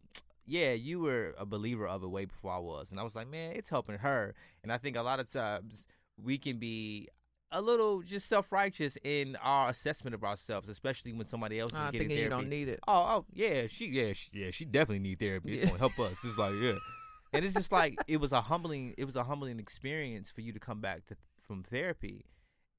yeah, 0.50 0.72
you 0.74 1.00
were 1.00 1.36
a 1.38 1.46
believer 1.46 1.88
of 1.88 2.04
it 2.04 2.08
way 2.10 2.26
before 2.26 2.52
I 2.54 2.58
was, 2.58 2.90
and 2.92 3.00
I 3.00 3.04
was 3.04 3.16
like, 3.16 3.30
man, 3.30 3.54
it's 3.56 3.70
helping 3.70 3.98
her, 4.00 4.34
and 4.64 4.72
I 4.72 4.78
think 4.78 4.98
a 4.98 5.02
lot 5.04 5.20
of 5.20 5.32
times 5.32 5.88
we 6.22 6.38
can 6.38 6.58
be 6.58 7.08
a 7.52 7.62
little 7.62 8.02
just 8.02 8.28
self 8.28 8.52
righteous 8.52 8.98
in 9.04 9.36
our 9.44 9.70
assessment 9.70 10.14
of 10.16 10.24
ourselves, 10.24 10.68
especially 10.70 11.14
when 11.14 11.26
somebody 11.28 11.60
else 11.60 11.72
is 11.72 11.78
I'm 11.78 11.92
getting 11.92 12.08
thinking 12.10 12.24
you 12.24 12.30
don't 12.30 12.50
need 12.50 12.68
it. 12.68 12.80
Oh, 12.88 12.94
oh, 12.94 13.26
yeah, 13.34 13.68
she, 13.68 13.86
yeah, 13.88 14.14
she, 14.14 14.30
yeah, 14.34 14.52
she 14.52 14.66
definitely 14.66 15.00
need 15.00 15.20
therapy. 15.20 15.54
It's 15.54 15.62
Yeah. 15.62 15.68
gonna 15.68 15.80
help 15.80 15.98
us. 16.00 16.18
It's 16.24 16.38
like, 16.38 16.54
yeah, 16.60 16.74
and 17.34 17.46
it's 17.46 17.54
just 17.56 17.72
like 17.72 17.98
it 18.08 18.18
was 18.18 18.32
a 18.32 18.42
humbling, 18.42 18.96
it 18.98 19.06
was 19.06 19.16
a 19.16 19.24
humbling 19.24 19.60
experience 19.60 20.30
for 20.30 20.42
you 20.42 20.52
to 20.54 20.60
come 20.60 20.82
back 20.82 21.06
to 21.08 21.16
from 21.48 21.64
therapy, 21.64 22.26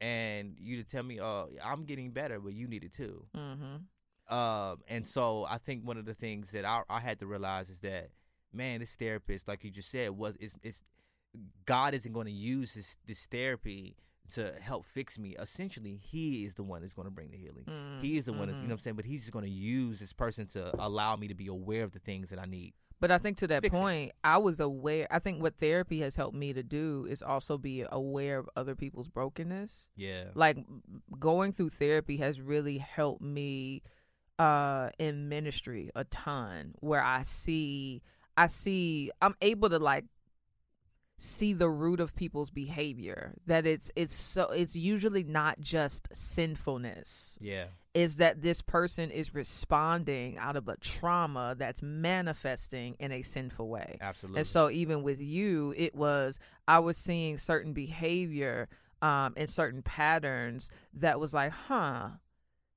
and 0.00 0.54
you 0.58 0.76
to 0.82 0.88
tell 0.88 1.02
me, 1.02 1.20
oh, 1.20 1.48
I'm 1.64 1.84
getting 1.84 2.10
better, 2.10 2.38
but 2.40 2.52
you 2.52 2.66
need 2.68 2.84
it 2.84 2.92
too. 2.92 3.26
Mm-hmm. 3.36 3.76
Um, 4.30 4.80
and 4.88 5.06
so 5.06 5.46
I 5.48 5.58
think 5.58 5.84
one 5.84 5.98
of 5.98 6.04
the 6.04 6.14
things 6.14 6.52
that 6.52 6.64
I, 6.64 6.82
I 6.88 7.00
had 7.00 7.18
to 7.20 7.26
realize 7.26 7.68
is 7.68 7.80
that, 7.80 8.10
man, 8.52 8.80
this 8.80 8.94
therapist, 8.94 9.48
like 9.48 9.64
you 9.64 9.70
just 9.70 9.90
said, 9.90 10.10
was 10.10 10.36
it's, 10.40 10.56
it's 10.62 10.84
God 11.66 11.94
isn't 11.94 12.12
going 12.12 12.26
to 12.26 12.32
use 12.32 12.74
this 12.74 12.96
this 13.06 13.26
therapy 13.26 13.96
to 14.34 14.52
help 14.60 14.86
fix 14.86 15.18
me. 15.18 15.34
Essentially, 15.38 15.96
He 16.00 16.44
is 16.44 16.54
the 16.54 16.62
one 16.62 16.82
that's 16.82 16.94
going 16.94 17.06
to 17.06 17.10
bring 17.12 17.30
the 17.30 17.36
healing. 17.36 17.64
Mm, 17.68 18.00
He 18.02 18.16
is 18.16 18.24
the 18.24 18.32
one 18.32 18.46
that's, 18.46 18.58
you 18.58 18.64
know 18.64 18.74
what 18.74 18.74
I'm 18.74 18.78
saying? 18.78 18.96
But 18.96 19.04
He's 19.04 19.22
just 19.22 19.32
going 19.32 19.44
to 19.44 19.50
use 19.50 19.98
this 19.98 20.12
person 20.12 20.46
to 20.48 20.72
allow 20.82 21.16
me 21.16 21.28
to 21.28 21.34
be 21.34 21.48
aware 21.48 21.82
of 21.82 21.92
the 21.92 21.98
things 21.98 22.30
that 22.30 22.38
I 22.38 22.44
need. 22.44 22.74
But 23.00 23.10
I 23.10 23.16
think 23.16 23.38
to 23.38 23.46
that 23.46 23.64
point, 23.70 24.12
I 24.22 24.36
was 24.36 24.60
aware. 24.60 25.06
I 25.10 25.20
think 25.20 25.42
what 25.42 25.58
therapy 25.58 26.00
has 26.00 26.16
helped 26.16 26.36
me 26.36 26.52
to 26.52 26.62
do 26.62 27.06
is 27.08 27.22
also 27.22 27.56
be 27.56 27.82
aware 27.90 28.38
of 28.38 28.48
other 28.54 28.74
people's 28.74 29.08
brokenness. 29.08 29.88
Yeah. 29.96 30.24
Like 30.34 30.58
going 31.18 31.52
through 31.52 31.70
therapy 31.70 32.18
has 32.18 32.42
really 32.42 32.76
helped 32.76 33.22
me 33.22 33.82
uh 34.40 34.88
in 34.98 35.28
ministry 35.28 35.90
a 35.94 36.04
ton 36.04 36.72
where 36.80 37.02
I 37.02 37.22
see 37.24 38.02
I 38.36 38.46
see 38.46 39.10
I'm 39.20 39.34
able 39.42 39.68
to 39.70 39.78
like 39.78 40.06
see 41.18 41.52
the 41.52 41.68
root 41.68 42.00
of 42.00 42.16
people's 42.16 42.48
behavior 42.50 43.34
that 43.46 43.66
it's 43.66 43.90
it's 43.94 44.14
so 44.14 44.44
it's 44.50 44.74
usually 44.74 45.22
not 45.22 45.60
just 45.60 46.08
sinfulness 46.14 47.38
Yeah. 47.42 47.66
is 47.92 48.16
that 48.16 48.40
this 48.40 48.62
person 48.62 49.10
is 49.10 49.34
responding 49.34 50.38
out 50.38 50.56
of 50.56 50.66
a 50.68 50.78
trauma 50.78 51.54
that's 51.58 51.82
manifesting 51.82 52.96
in 52.98 53.12
a 53.12 53.20
sinful 53.20 53.68
way. 53.68 53.98
Absolutely. 54.00 54.38
And 54.40 54.46
so 54.46 54.70
even 54.70 55.02
with 55.02 55.20
you, 55.20 55.74
it 55.76 55.94
was 55.94 56.38
I 56.66 56.78
was 56.78 56.96
seeing 56.96 57.36
certain 57.36 57.74
behavior 57.74 58.68
um 59.02 59.34
and 59.36 59.50
certain 59.50 59.82
patterns 59.82 60.70
that 60.94 61.20
was 61.20 61.34
like, 61.34 61.52
huh, 61.52 62.08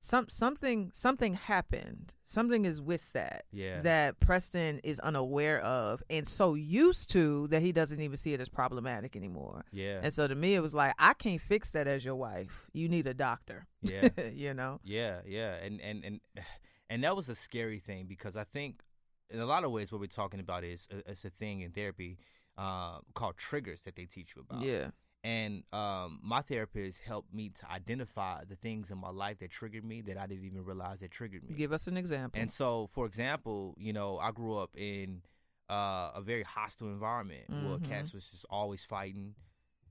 some 0.04 0.28
something 0.28 0.90
something 0.92 1.32
happened. 1.32 2.12
Something 2.26 2.66
is 2.66 2.78
with 2.78 3.00
that 3.14 3.46
yeah. 3.50 3.80
that 3.80 4.20
Preston 4.20 4.80
is 4.80 5.00
unaware 5.00 5.60
of 5.62 6.02
and 6.10 6.28
so 6.28 6.52
used 6.52 7.08
to 7.12 7.48
that 7.48 7.62
he 7.62 7.72
doesn't 7.72 7.98
even 7.98 8.18
see 8.18 8.34
it 8.34 8.40
as 8.40 8.50
problematic 8.50 9.16
anymore. 9.16 9.64
yeah. 9.72 10.00
And 10.02 10.12
so 10.12 10.28
to 10.28 10.34
me 10.34 10.56
it 10.56 10.60
was 10.60 10.74
like, 10.74 10.94
I 10.98 11.14
can't 11.14 11.40
fix 11.40 11.70
that 11.70 11.88
as 11.88 12.04
your 12.04 12.16
wife. 12.16 12.68
You 12.74 12.86
need 12.86 13.06
a 13.06 13.14
doctor. 13.14 13.66
Yeah. 13.80 14.10
you 14.34 14.52
know? 14.52 14.78
Yeah, 14.84 15.20
yeah, 15.26 15.54
and 15.54 15.80
and 15.80 16.04
and 16.04 16.20
and 16.90 17.02
that 17.02 17.16
was 17.16 17.30
a 17.30 17.34
scary 17.34 17.78
thing 17.78 18.04
because 18.06 18.36
I 18.36 18.44
think 18.44 18.82
in 19.30 19.40
a 19.40 19.46
lot 19.46 19.64
of 19.64 19.70
ways 19.70 19.90
what 19.90 20.02
we're 20.02 20.06
talking 20.06 20.40
about 20.40 20.64
is 20.64 20.86
uh, 20.92 20.96
it's 21.06 21.24
a 21.24 21.30
thing 21.30 21.62
in 21.62 21.70
therapy 21.70 22.18
uh, 22.58 22.98
called 23.14 23.38
triggers 23.38 23.82
that 23.84 23.96
they 23.96 24.04
teach 24.04 24.36
you 24.36 24.44
about. 24.46 24.62
Yeah. 24.62 24.88
And 25.24 25.64
um, 25.72 26.20
my 26.22 26.42
therapist 26.42 27.00
helped 27.00 27.32
me 27.32 27.48
to 27.48 27.70
identify 27.70 28.44
the 28.44 28.56
things 28.56 28.90
in 28.90 28.98
my 28.98 29.08
life 29.08 29.38
that 29.38 29.50
triggered 29.50 29.82
me 29.84 30.02
that 30.02 30.18
I 30.18 30.26
didn't 30.26 30.44
even 30.44 30.64
realize 30.64 31.00
that 31.00 31.10
triggered 31.10 31.48
me. 31.48 31.54
Give 31.56 31.72
us 31.72 31.86
an 31.86 31.96
example. 31.96 32.38
And 32.40 32.52
so, 32.52 32.88
for 32.88 33.06
example, 33.06 33.74
you 33.78 33.94
know, 33.94 34.18
I 34.18 34.32
grew 34.32 34.58
up 34.58 34.76
in 34.76 35.22
uh, 35.70 36.10
a 36.14 36.20
very 36.22 36.42
hostile 36.42 36.88
environment 36.88 37.44
where 37.48 37.78
Mhm. 37.78 37.84
cats 37.84 38.12
was 38.12 38.28
just 38.28 38.44
always 38.50 38.84
fighting, 38.84 39.34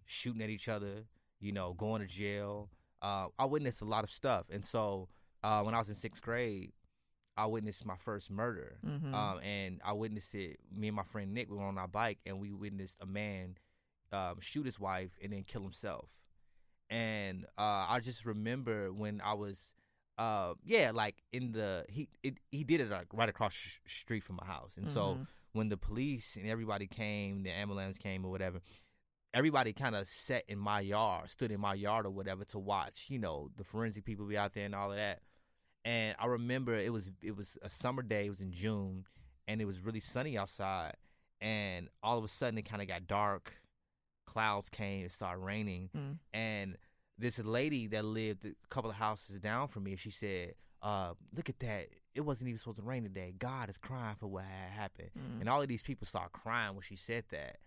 shooting 0.05 0.41
at 0.43 0.51
each 0.51 0.69
other, 0.69 1.05
you 1.39 1.51
know, 1.51 1.73
going 1.73 2.01
to 2.01 2.07
jail. 2.07 2.69
Uh, 3.01 3.29
I 3.39 3.45
witnessed 3.45 3.81
a 3.81 3.85
lot 3.85 4.03
of 4.03 4.11
stuff, 4.11 4.45
and 4.51 4.63
so 4.63 5.09
uh, 5.43 5.63
when 5.63 5.73
I 5.73 5.79
was 5.79 5.89
in 5.89 5.95
sixth 5.95 6.21
grade, 6.21 6.73
I 7.35 7.47
witnessed 7.47 7.85
my 7.85 7.95
first 7.97 8.29
murder, 8.29 8.77
Mhm. 8.85 9.13
um, 9.13 9.39
and 9.39 9.81
I 9.83 9.93
witnessed 9.93 10.35
it. 10.35 10.59
Me 10.71 10.89
and 10.89 10.95
my 10.95 11.03
friend 11.03 11.33
Nick 11.33 11.49
we 11.49 11.57
were 11.57 11.63
on 11.63 11.79
our 11.79 11.87
bike, 11.87 12.19
and 12.25 12.39
we 12.39 12.51
witnessed 12.53 12.99
a 13.01 13.07
man 13.07 13.57
um, 14.13 14.35
shoot 14.39 14.65
his 14.65 14.79
wife 14.79 15.11
and 15.21 15.33
then 15.33 15.43
kill 15.43 15.63
himself. 15.63 16.09
And 16.89 17.45
uh, 17.57 17.87
I 17.89 17.99
just 18.01 18.25
remember 18.25 18.93
when 18.93 19.19
I 19.21 19.33
was, 19.33 19.73
uh, 20.17 20.53
yeah, 20.63 20.91
like 20.93 21.23
in 21.31 21.51
the 21.53 21.85
he 21.89 22.09
it, 22.21 22.35
he 22.51 22.63
did 22.63 22.81
it 22.81 22.89
like 22.91 23.07
right 23.13 23.29
across 23.29 23.53
sh- 23.53 23.79
street 23.87 24.23
from 24.23 24.35
my 24.37 24.45
house, 24.45 24.73
and 24.77 24.87
so 24.87 25.15
Mhm. 25.19 25.27
when 25.53 25.69
the 25.69 25.77
police 25.77 26.35
and 26.35 26.47
everybody 26.47 26.87
came, 26.87 27.43
the 27.43 27.49
ambulance 27.51 27.97
came 27.97 28.23
or 28.25 28.29
whatever, 28.31 28.59
everybody 29.33 29.73
kind 29.73 29.95
of 29.95 30.07
sat 30.07 30.43
in 30.47 30.59
my 30.59 30.81
yard, 30.81 31.29
stood 31.29 31.51
in 31.51 31.59
my 31.59 31.73
yard 31.73 32.05
or 32.05 32.11
whatever 32.11 32.43
to 32.45 32.59
watch, 32.59 33.05
you 33.09 33.17
know, 33.19 33.49
the 33.57 33.63
forensic 33.63 34.05
people 34.05 34.25
be 34.27 34.37
out 34.37 34.53
there 34.53 34.65
and 34.65 34.75
all 34.75 34.91
of 34.91 34.97
that. 34.97 35.21
And 35.85 36.15
I 36.19 36.27
remember 36.27 36.75
it 36.75 36.93
was 36.93 37.09
it 37.21 37.35
was 37.35 37.57
a 37.63 37.69
summer 37.69 38.03
day, 38.03 38.27
it 38.27 38.29
was 38.29 38.39
in 38.41 38.51
June, 38.51 39.05
and 39.47 39.61
it 39.61 39.65
was 39.65 39.79
really 39.81 39.99
sunny 39.99 40.37
outside, 40.37 40.95
and 41.41 41.89
all 42.03 42.17
of 42.19 42.23
a 42.23 42.27
sudden 42.27 42.57
it 42.59 42.63
kind 42.69 42.81
of 42.83 42.87
got 42.87 43.07
dark, 43.07 43.53
clouds 44.25 44.69
came, 44.69 45.05
it 45.05 45.11
started 45.11 45.39
raining, 45.41 45.89
Mm. 45.95 46.19
and 46.33 46.77
this 47.17 47.37
lady 47.39 47.87
that 47.87 48.03
lived 48.05 48.45
a 48.45 48.53
couple 48.69 48.89
of 48.89 48.95
houses 48.95 49.39
down 49.39 49.67
from 49.67 49.83
me, 49.83 49.95
she 49.95 50.09
said, 50.09 50.55
uh, 50.81 51.13
"Look 51.33 51.47
at 51.49 51.59
that! 51.59 51.89
It 52.15 52.21
wasn't 52.21 52.47
even 52.49 52.57
supposed 52.57 52.77
to 52.79 52.83
rain 52.83 53.03
today. 53.03 53.31
God 53.37 53.69
is 53.69 53.77
crying 53.77 54.15
for 54.15 54.27
what 54.27 54.45
had 54.45 54.71
happened." 54.71 55.11
Mm. 55.17 55.39
And 55.41 55.49
all 55.49 55.61
of 55.61 55.67
these 55.67 55.81
people 55.83 56.07
started 56.07 56.31
crying 56.33 56.73
when 56.73 56.81
she 56.81 56.95
said 56.95 57.25
that, 57.29 57.59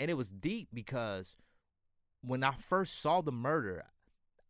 and 0.00 0.10
it 0.10 0.14
was 0.14 0.30
deep 0.30 0.68
because 0.72 1.36
when 2.22 2.42
I 2.42 2.52
first 2.54 2.98
saw 3.00 3.20
the 3.20 3.30
murder, 3.32 3.84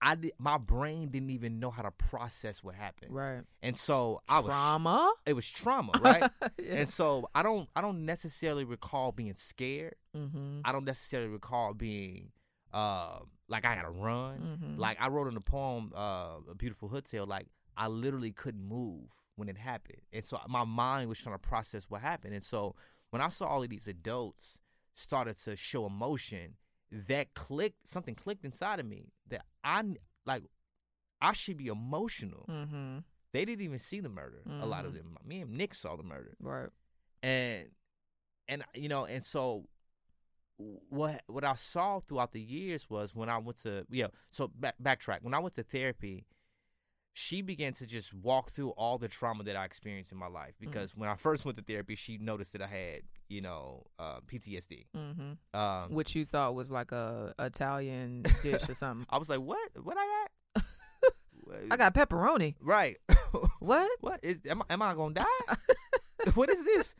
I 0.02 0.14
did, 0.16 0.32
my 0.38 0.58
brain 0.58 1.08
didn't 1.08 1.30
even 1.30 1.58
know 1.60 1.70
how 1.70 1.82
to 1.82 1.90
process 1.90 2.62
what 2.62 2.74
happened, 2.74 3.12
Right. 3.14 3.42
and 3.62 3.76
so 3.76 4.20
I 4.28 4.40
was 4.40 4.50
Trauma. 4.52 5.12
it 5.26 5.32
was 5.34 5.48
trauma, 5.48 5.92
right? 6.00 6.30
yeah. 6.58 6.74
And 6.74 6.90
so 6.92 7.28
I 7.34 7.42
don't 7.42 7.68
I 7.74 7.80
don't 7.80 8.04
necessarily 8.04 8.64
recall 8.64 9.12
being 9.12 9.34
scared. 9.36 9.94
mm-hmm. 10.16 10.60
I 10.64 10.72
don't 10.72 10.84
necessarily 10.84 11.28
recall 11.30 11.72
being 11.74 12.32
uh, 12.72 13.20
like 13.48 13.64
I 13.64 13.74
had 13.74 13.82
to 13.82 13.90
run. 13.90 14.58
Mhm. 14.60 14.78
Like 14.78 15.00
I 15.00 15.08
wrote 15.08 15.28
in 15.28 15.34
the 15.34 15.40
poem, 15.40 15.92
uh, 15.94 16.38
"A 16.50 16.54
Beautiful 16.56 16.88
Hood 16.88 17.04
Tale." 17.04 17.24
Like 17.26 17.46
I 17.76 17.86
literally 17.88 18.32
couldn't 18.32 18.64
move 18.64 19.08
when 19.36 19.48
it 19.48 19.56
happened, 19.56 20.00
and 20.12 20.24
so 20.24 20.38
my 20.48 20.64
mind 20.64 21.08
was 21.08 21.18
trying 21.18 21.34
to 21.34 21.38
process 21.38 21.84
what 21.88 22.00
happened. 22.02 22.34
And 22.34 22.42
so 22.44 22.74
when 23.10 23.22
I 23.22 23.28
saw 23.28 23.46
all 23.46 23.62
of 23.62 23.70
these 23.70 23.86
adults 23.86 24.58
started 24.94 25.36
to 25.44 25.56
show 25.56 25.86
emotion, 25.86 26.56
that 27.08 27.34
clicked. 27.34 27.88
Something 27.88 28.14
clicked 28.14 28.44
inside 28.44 28.80
of 28.80 28.86
me 28.86 29.12
that 29.28 29.44
I 29.62 29.82
like. 30.26 30.42
I 31.22 31.32
should 31.32 31.56
be 31.56 31.68
emotional. 31.68 32.44
Mm-hmm. 32.48 32.98
They 33.32 33.44
didn't 33.44 33.64
even 33.64 33.78
see 33.78 34.00
the 34.00 34.08
murder. 34.08 34.42
A 34.60 34.66
lot 34.66 34.84
of 34.84 34.92
Mhm. 34.92 34.96
them. 34.96 35.18
Me 35.24 35.40
and 35.40 35.50
Nick 35.52 35.74
saw 35.74 35.96
the 35.96 36.02
murder 36.04 36.36
Right. 36.40 36.68
and 37.22 37.70
and 38.46 38.62
you 38.74 38.88
know 38.88 39.06
and 39.06 39.24
so 39.24 39.66
what 40.56 41.22
what 41.26 41.42
I 41.44 41.54
saw 41.54 42.00
throughout 42.00 42.32
the 42.32 42.40
years 42.40 42.88
was 42.88 43.14
when 43.14 43.28
I 43.28 43.38
went 43.38 43.60
to 43.62 43.86
yeah 43.90 44.08
so 44.30 44.46
back, 44.48 44.76
backtrack 44.80 45.22
when 45.22 45.34
I 45.34 45.40
went 45.40 45.54
to 45.56 45.62
therapy 45.64 46.26
she 47.16 47.42
began 47.42 47.72
to 47.72 47.86
just 47.86 48.12
walk 48.12 48.50
through 48.50 48.70
all 48.70 48.98
the 48.98 49.06
trauma 49.06 49.44
that 49.44 49.54
I 49.54 49.64
experienced 49.64 50.10
in 50.10 50.18
my 50.18 50.26
life 50.26 50.54
because 50.60 50.96
when 50.96 51.08
I 51.08 51.14
first 51.14 51.44
went 51.44 51.56
to 51.58 51.62
therapy 51.62 51.94
she 51.94 52.18
noticed 52.18 52.52
that 52.54 52.60
I 52.62 52.66
had 52.66 53.02
you 53.28 53.40
know 53.40 53.84
uh, 54.00 54.18
PTSD 54.26 54.86
Mm-hmm. 54.96 55.56
um, 55.58 55.92
Which 55.94 56.14
you 56.16 56.24
thought 56.24 56.54
was 56.56 56.70
like 56.72 56.90
a 56.90 57.32
Italian 57.38 58.24
dish 58.42 58.68
or 58.68 58.74
something. 58.74 59.06
I 59.08 59.18
was 59.18 59.28
like 59.28 59.38
what 59.40 59.60
what 59.82 59.96
I 59.96 60.26
got 60.56 60.64
I 61.70 61.76
got 61.76 61.94
pepperoni. 61.94 62.56
right 62.60 62.96
What? 63.60 63.88
what 64.00 64.20
is 64.22 64.38
am 64.48 64.62
I, 64.68 64.72
am 64.74 64.82
I 64.82 64.94
gonna 64.94 65.14
die? 65.14 65.54
what 66.34 66.48
is 66.50 66.64
this? 66.64 66.94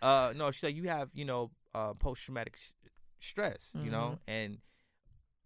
Uh, 0.00 0.32
no, 0.36 0.50
she's 0.50 0.62
like 0.64 0.74
you 0.76 0.88
have 0.88 1.08
you 1.14 1.24
know 1.24 1.50
uh, 1.74 1.92
post 1.94 2.22
traumatic 2.22 2.54
s- 2.56 2.72
stress, 3.20 3.70
you 3.82 3.90
know, 3.90 4.18
and 4.26 4.58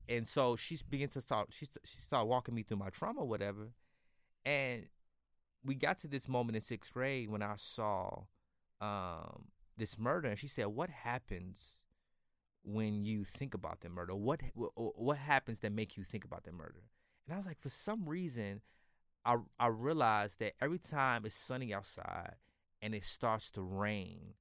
and 0.08 0.26
so 0.26 0.56
she's 0.56 0.80
beginning 0.82 1.10
to 1.10 1.20
start 1.20 1.48
she 1.52 1.66
she 1.84 1.98
started 2.00 2.26
walking 2.26 2.54
me 2.54 2.62
through 2.62 2.78
my 2.78 2.88
trauma, 2.90 3.24
whatever, 3.24 3.72
and 4.46 4.86
we 5.64 5.74
got 5.74 5.98
to 5.98 6.08
this 6.08 6.28
moment 6.28 6.56
in 6.56 6.62
sixth 6.62 6.92
grade 6.94 7.28
when 7.28 7.42
I 7.42 7.54
saw 7.56 8.22
um 8.80 9.48
this 9.76 9.98
murder, 9.98 10.28
and 10.28 10.38
she 10.38 10.48
said, 10.48 10.68
"What 10.68 10.88
happens 10.88 11.84
when 12.62 13.04
you 13.04 13.24
think 13.24 13.52
about 13.54 13.80
the 13.80 13.88
murder? 13.88 14.14
What 14.14 14.40
what, 14.54 15.18
happens 15.18 15.60
that 15.60 15.72
make 15.72 15.96
you 15.96 16.04
think 16.04 16.24
about 16.24 16.44
the 16.44 16.52
murder? 16.52 16.84
And 17.26 17.34
I 17.34 17.36
was 17.38 17.46
like, 17.46 17.60
for 17.60 17.68
some 17.68 18.08
reason, 18.08 18.62
I 19.24 19.36
I 19.58 19.66
realized 19.66 20.38
that 20.38 20.54
every 20.60 20.78
time 20.78 21.26
it's 21.26 21.34
sunny 21.36 21.74
outside 21.74 22.36
and 22.80 22.94
it 22.94 23.04
starts 23.04 23.50
to 23.52 23.62
rain 23.62 24.34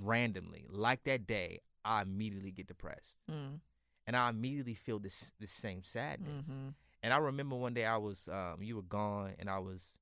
randomly, 0.00 0.66
like 0.70 1.04
that 1.04 1.26
day, 1.26 1.60
I 1.84 2.02
immediately 2.02 2.50
get 2.52 2.66
depressed, 2.66 3.18
Mm. 3.30 3.60
and 4.06 4.16
I 4.16 4.28
immediately 4.28 4.74
feel 4.74 4.98
this 4.98 5.32
this 5.40 5.52
same 5.52 5.82
sadness. 5.82 6.46
hmm 6.46 6.68
And 7.06 7.14
I 7.14 7.18
remember 7.18 7.54
one 7.54 7.72
day 7.72 7.86
I 7.86 7.98
was 7.98 8.28
um 8.32 8.62
you 8.62 8.74
were 8.76 8.82
gone 8.82 9.34
and 9.38 9.48
I 9.48 9.60
was 9.60 9.96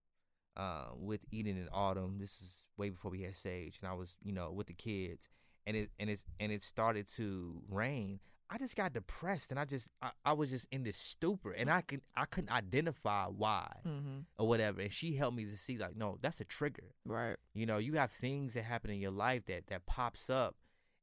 uh, 0.56 0.86
with 0.96 1.20
Eden 1.30 1.58
and 1.58 1.68
Autumn. 1.72 2.18
This 2.18 2.30
is 2.40 2.48
way 2.78 2.88
before 2.88 3.10
we 3.10 3.22
had 3.22 3.36
Sage, 3.36 3.78
and 3.82 3.90
I 3.90 3.94
was 3.94 4.16
you 4.22 4.32
know 4.32 4.50
with 4.52 4.68
the 4.68 4.72
kids, 4.72 5.28
and 5.66 5.76
it 5.76 5.90
and 5.98 6.08
it's 6.08 6.24
and 6.40 6.50
it 6.50 6.62
started 6.62 7.06
to 7.16 7.62
rain. 7.68 8.20
I 8.48 8.56
just 8.56 8.74
got 8.76 8.94
depressed, 8.94 9.50
and 9.50 9.60
I 9.60 9.66
just 9.66 9.88
I, 10.00 10.12
I 10.24 10.32
was 10.32 10.50
just 10.50 10.66
in 10.72 10.84
this 10.84 10.96
stupor, 10.96 11.52
and 11.52 11.70
I 11.70 11.82
could 11.82 12.00
I 12.16 12.24
couldn't 12.24 12.50
identify 12.52 13.26
why 13.26 13.70
hmm 13.84 14.20
or 14.38 14.48
whatever. 14.48 14.80
And 14.80 14.92
she 14.92 15.16
helped 15.16 15.36
me 15.36 15.44
to 15.44 15.58
see 15.58 15.76
like 15.76 15.96
no, 15.96 16.18
that's 16.22 16.40
a 16.40 16.44
trigger. 16.44 16.94
Right. 17.04 17.36
You 17.54 17.66
know, 17.66 17.78
you 17.78 17.94
have 17.94 18.12
things 18.12 18.54
that 18.54 18.64
happen 18.64 18.90
in 18.90 19.00
your 19.00 19.10
life 19.12 19.44
that 19.46 19.66
that 19.68 19.86
pops 19.86 20.30
up 20.30 20.56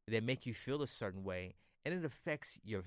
that 0.07 0.23
make 0.23 0.47
you 0.47 0.53
feel 0.55 0.81
a 0.81 0.87
certain 0.87 1.23
way, 1.23 1.55
and 1.85 1.93
it 1.93 2.03
affects 2.05 2.59
your 2.63 2.83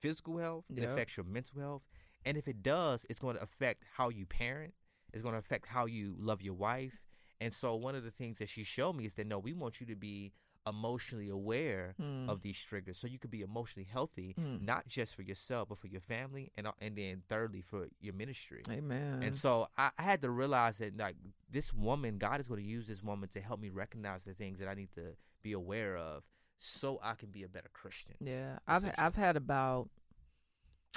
physical 0.00 0.38
health. 0.38 0.64
It 0.76 0.82
Yep. 0.82 0.90
affects 0.92 1.16
your 1.16 1.24
mental 1.24 1.60
health, 1.60 1.82
and 2.28 2.36
if 2.36 2.46
it 2.48 2.62
does, 2.62 3.06
it's 3.10 3.18
going 3.20 3.36
to 3.36 3.42
affect 3.42 3.82
how 3.96 4.08
you 4.10 4.24
parent. 4.26 4.74
It's 5.12 5.22
going 5.22 5.32
to 5.34 5.38
affect 5.38 5.66
how 5.66 5.86
you 5.86 6.14
love 6.18 6.42
your 6.42 6.54
wife. 6.54 6.96
And 7.40 7.52
so, 7.52 7.74
one 7.76 7.94
of 7.94 8.04
the 8.04 8.10
things 8.10 8.38
that 8.38 8.48
she 8.48 8.62
showed 8.64 8.94
me 8.96 9.04
is 9.06 9.14
that 9.14 9.26
no, 9.26 9.38
we 9.38 9.52
want 9.52 9.80
you 9.80 9.86
to 9.86 9.96
be 9.96 10.32
emotionally 10.66 11.28
aware 11.30 11.94
Mm. 11.98 12.28
of 12.28 12.42
these 12.42 12.60
triggers, 12.62 12.98
so 12.98 13.06
you 13.06 13.18
could 13.18 13.30
be 13.30 13.40
emotionally 13.40 13.88
healthy, 13.90 14.34
Mm. 14.38 14.60
not 14.62 14.86
just 14.86 15.14
for 15.14 15.22
yourself, 15.22 15.68
but 15.70 15.78
for 15.78 15.86
your 15.86 16.00
family, 16.02 16.50
and 16.56 16.66
uh, 16.66 16.72
and 16.80 16.96
then 16.96 17.22
thirdly 17.28 17.62
for 17.62 17.86
your 18.00 18.12
ministry. 18.14 18.62
Amen. 18.68 19.22
And 19.22 19.34
so 19.34 19.68
I, 19.78 19.90
I 19.98 20.02
had 20.02 20.20
to 20.22 20.30
realize 20.30 20.76
that 20.78 20.96
like 20.96 21.16
this 21.50 21.72
woman, 21.72 22.18
God 22.18 22.40
is 22.40 22.48
going 22.48 22.60
to 22.62 22.66
use 22.68 22.86
this 22.86 23.02
woman 23.02 23.28
to 23.30 23.40
help 23.40 23.60
me 23.60 23.70
recognize 23.70 24.24
the 24.24 24.34
things 24.34 24.58
that 24.58 24.68
I 24.68 24.74
need 24.74 24.90
to 24.96 25.14
be 25.42 25.52
aware 25.52 25.96
of, 25.96 26.24
so 26.58 27.00
I 27.02 27.14
can 27.14 27.30
be 27.30 27.44
a 27.44 27.48
better 27.48 27.70
Christian. 27.72 28.14
Yeah, 28.20 28.58
I've. 28.66 28.84
I've 28.98 29.14
had 29.16 29.36
about 29.36 29.88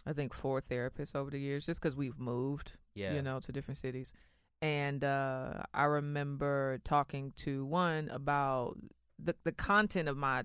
I 0.06 0.14
think 0.14 0.34
four 0.34 0.62
therapists 0.62 1.16
over 1.16 1.30
the 1.30 1.40
years, 1.40 1.66
just 1.66 1.82
because 1.82 1.96
we've 1.96 2.20
moved, 2.20 2.74
Yeah, 2.96 3.14
you 3.14 3.22
know, 3.22 3.40
to 3.40 3.52
different 3.52 3.78
cities. 3.78 4.14
And 4.62 5.04
uh, 5.04 5.64
I 5.74 5.86
remember 5.86 6.80
talking 6.84 7.34
to 7.38 7.66
one 7.66 8.10
about 8.10 8.78
the 9.18 9.36
the 9.44 9.52
content 9.52 10.08
of 10.10 10.18
my 10.18 10.44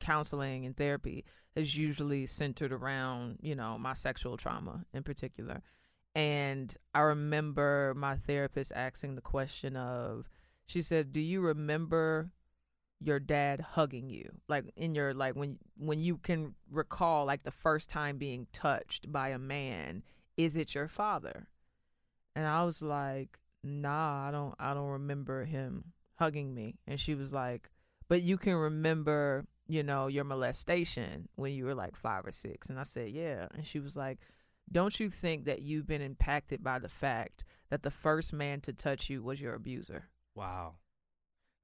counseling 0.00 0.66
and 0.66 0.76
therapy 0.76 1.24
is 1.54 1.76
usually 1.78 2.26
centered 2.26 2.72
around 2.72 3.38
you 3.40 3.54
know 3.54 3.78
my 3.78 3.94
sexual 3.94 4.36
trauma 4.36 4.84
in 4.92 5.02
particular. 5.02 5.62
And 6.16 6.74
I 6.94 7.00
remember 7.00 7.92
my 7.96 8.16
therapist 8.16 8.70
asking 8.74 9.16
the 9.16 9.20
question 9.20 9.76
of, 9.76 10.28
she 10.66 10.80
said, 10.82 11.12
"Do 11.12 11.20
you 11.20 11.40
remember 11.40 12.30
your 13.04 13.20
dad 13.20 13.60
hugging 13.60 14.08
you 14.08 14.30
like 14.48 14.64
in 14.76 14.94
your 14.94 15.12
like 15.12 15.34
when 15.34 15.58
when 15.76 16.00
you 16.00 16.16
can 16.16 16.54
recall 16.70 17.24
like 17.26 17.42
the 17.42 17.50
first 17.50 17.88
time 17.88 18.16
being 18.16 18.46
touched 18.52 19.10
by 19.12 19.28
a 19.28 19.38
man 19.38 20.02
is 20.36 20.56
it 20.56 20.74
your 20.74 20.88
father? 20.88 21.46
And 22.34 22.46
i 22.46 22.64
was 22.64 22.82
like 22.82 23.38
nah 23.62 24.28
i 24.28 24.30
don't 24.30 24.54
i 24.58 24.74
don't 24.74 24.88
remember 24.88 25.44
him 25.44 25.92
hugging 26.16 26.54
me. 26.54 26.76
And 26.86 26.98
she 26.98 27.14
was 27.14 27.32
like 27.32 27.70
but 28.08 28.22
you 28.22 28.36
can 28.36 28.54
remember 28.54 29.46
you 29.66 29.82
know 29.82 30.06
your 30.06 30.24
molestation 30.24 31.28
when 31.36 31.52
you 31.52 31.64
were 31.64 31.74
like 31.74 31.96
5 31.96 32.26
or 32.26 32.32
6 32.32 32.68
and 32.68 32.80
i 32.80 32.84
said 32.84 33.10
yeah. 33.10 33.48
And 33.54 33.66
she 33.66 33.80
was 33.80 33.96
like 33.96 34.18
don't 34.70 34.98
you 34.98 35.10
think 35.10 35.44
that 35.44 35.62
you've 35.62 35.86
been 35.86 36.02
impacted 36.02 36.62
by 36.64 36.78
the 36.78 36.88
fact 36.88 37.44
that 37.70 37.82
the 37.82 37.90
first 37.90 38.32
man 38.32 38.60
to 38.62 38.72
touch 38.72 39.10
you 39.10 39.22
was 39.22 39.40
your 39.40 39.54
abuser? 39.54 40.08
Wow, 40.34 40.76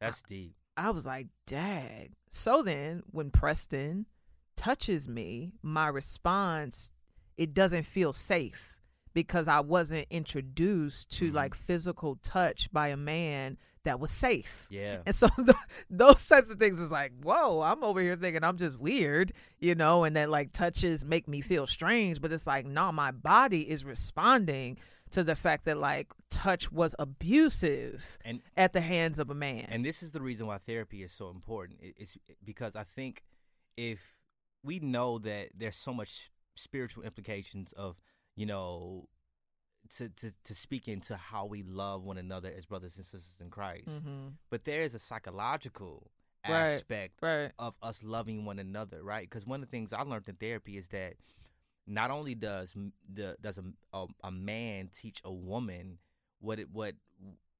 that's 0.00 0.22
deep. 0.22 0.54
I 0.80 0.90
was 0.90 1.04
like, 1.06 1.28
dag. 1.46 2.12
So 2.30 2.62
then 2.62 3.02
when 3.10 3.30
Preston 3.30 4.06
touches 4.56 5.06
me, 5.06 5.52
my 5.62 5.88
response, 5.88 6.90
it 7.36 7.52
doesn't 7.54 7.84
feel 7.84 8.12
safe 8.12 8.76
because 9.12 9.46
I 9.48 9.60
wasn't 9.60 10.06
introduced 10.10 11.10
to 11.18 11.30
Mhm. 11.30 11.34
like 11.34 11.54
physical 11.54 12.16
touch 12.22 12.72
by 12.72 12.88
a 12.88 12.96
man 12.96 13.58
that 13.82 13.98
was 13.98 14.10
safe. 14.10 14.66
Yeah, 14.70 15.02
And 15.06 15.14
so 15.14 15.26
th 15.36 15.56
those 15.90 16.26
types 16.26 16.50
of 16.50 16.58
things 16.58 16.78
is 16.78 16.90
like, 16.90 17.12
whoa, 17.22 17.60
I'm 17.62 17.82
over 17.82 18.00
here 18.00 18.16
thinking 18.16 18.44
I'm 18.44 18.56
just 18.58 18.78
weird, 18.78 19.32
you 19.58 19.74
know, 19.74 20.04
and 20.04 20.14
that 20.16 20.30
like 20.30 20.52
touches 20.52 21.04
make 21.04 21.26
me 21.28 21.40
feel 21.40 21.66
strange, 21.66 22.20
but 22.20 22.32
it's 22.32 22.46
like, 22.46 22.66
no, 22.66 22.92
my 22.92 23.10
body 23.10 23.68
is 23.70 23.84
responding 23.84 24.78
to 25.10 25.24
the 25.24 25.34
fact 25.36 25.64
that 25.64 25.76
like 25.78 26.08
touch 26.30 26.70
was 26.70 26.94
abusive 26.98 28.18
and 28.24 28.40
at 28.56 28.72
the 28.72 28.80
hands 28.80 29.18
of 29.18 29.30
a 29.30 29.34
man. 29.34 29.66
and 29.70 29.84
this 29.84 30.02
is 30.02 30.12
the 30.12 30.20
reason 30.20 30.46
why 30.46 30.58
therapy 30.58 31.02
is 31.02 31.12
so 31.12 31.30
important. 31.30 31.80
It- 31.80 31.94
It's 31.98 32.16
because 32.44 32.76
I 32.76 32.84
think 32.84 33.22
if 33.76 34.18
we 34.62 34.78
know 34.78 35.18
that 35.18 35.50
there's 35.56 35.76
so 35.76 35.92
much 35.94 36.30
spiritual 36.56 37.02
implications 37.04 37.72
of 37.72 37.96
you 38.36 38.46
know 38.46 39.08
to, 39.96 40.08
to 40.10 40.32
to 40.44 40.54
speak 40.54 40.86
into 40.88 41.16
how 41.16 41.46
we 41.46 41.62
love 41.62 42.04
one 42.04 42.18
another 42.18 42.52
as 42.56 42.66
brothers 42.66 42.96
and 42.96 43.04
sisters 43.04 43.40
in 43.40 43.50
Christ. 43.50 43.88
mm-hmm. 43.88 44.28
But 44.50 44.64
there 44.64 44.82
is 44.82 44.94
a 44.94 44.98
psychological 44.98 46.10
Right. 46.48 46.68
aspect 46.74 47.20
Right. 47.20 47.52
of 47.58 47.74
us 47.82 48.02
loving 48.02 48.46
one 48.46 48.58
another, 48.58 49.02
right? 49.02 49.28
Because 49.28 49.44
one 49.44 49.62
of 49.62 49.68
the 49.68 49.70
things 49.70 49.92
I 49.92 50.00
learned 50.02 50.26
in 50.28 50.36
therapy 50.36 50.78
is 50.78 50.88
that 50.88 51.16
not 51.90 52.10
only 52.10 52.34
does 52.34 52.74
the 53.12 53.36
does 53.42 53.58
a, 53.58 53.64
a, 53.92 54.06
a 54.24 54.30
man 54.30 54.88
teach 54.96 55.20
a 55.24 55.32
woman 55.32 55.98
what 56.40 56.58
it 56.58 56.68
what 56.72 56.94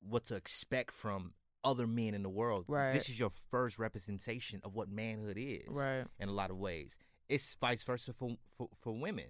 what 0.01 0.25
to 0.27 0.37
expect 0.37 0.93
from 0.93 1.33
other 1.63 1.87
men 1.87 2.15
in 2.15 2.23
the 2.23 2.31
world. 2.31 2.65
Right. 2.69 2.95
This 2.95 3.09
is 3.11 3.19
your 3.19 3.33
first 3.51 3.79
representation 3.79 4.63
of 4.65 4.75
what 4.75 4.89
manhood 4.89 5.37
is, 5.39 5.69
Right. 5.69 6.05
in 6.19 6.29
a 6.31 6.33
lot 6.33 6.51
of 6.51 6.57
ways. 6.57 6.97
It's 7.29 7.55
vice 7.61 7.83
versa 7.83 8.13
for 8.15 8.37
for, 8.57 8.69
for 8.81 8.93
women. 8.99 9.27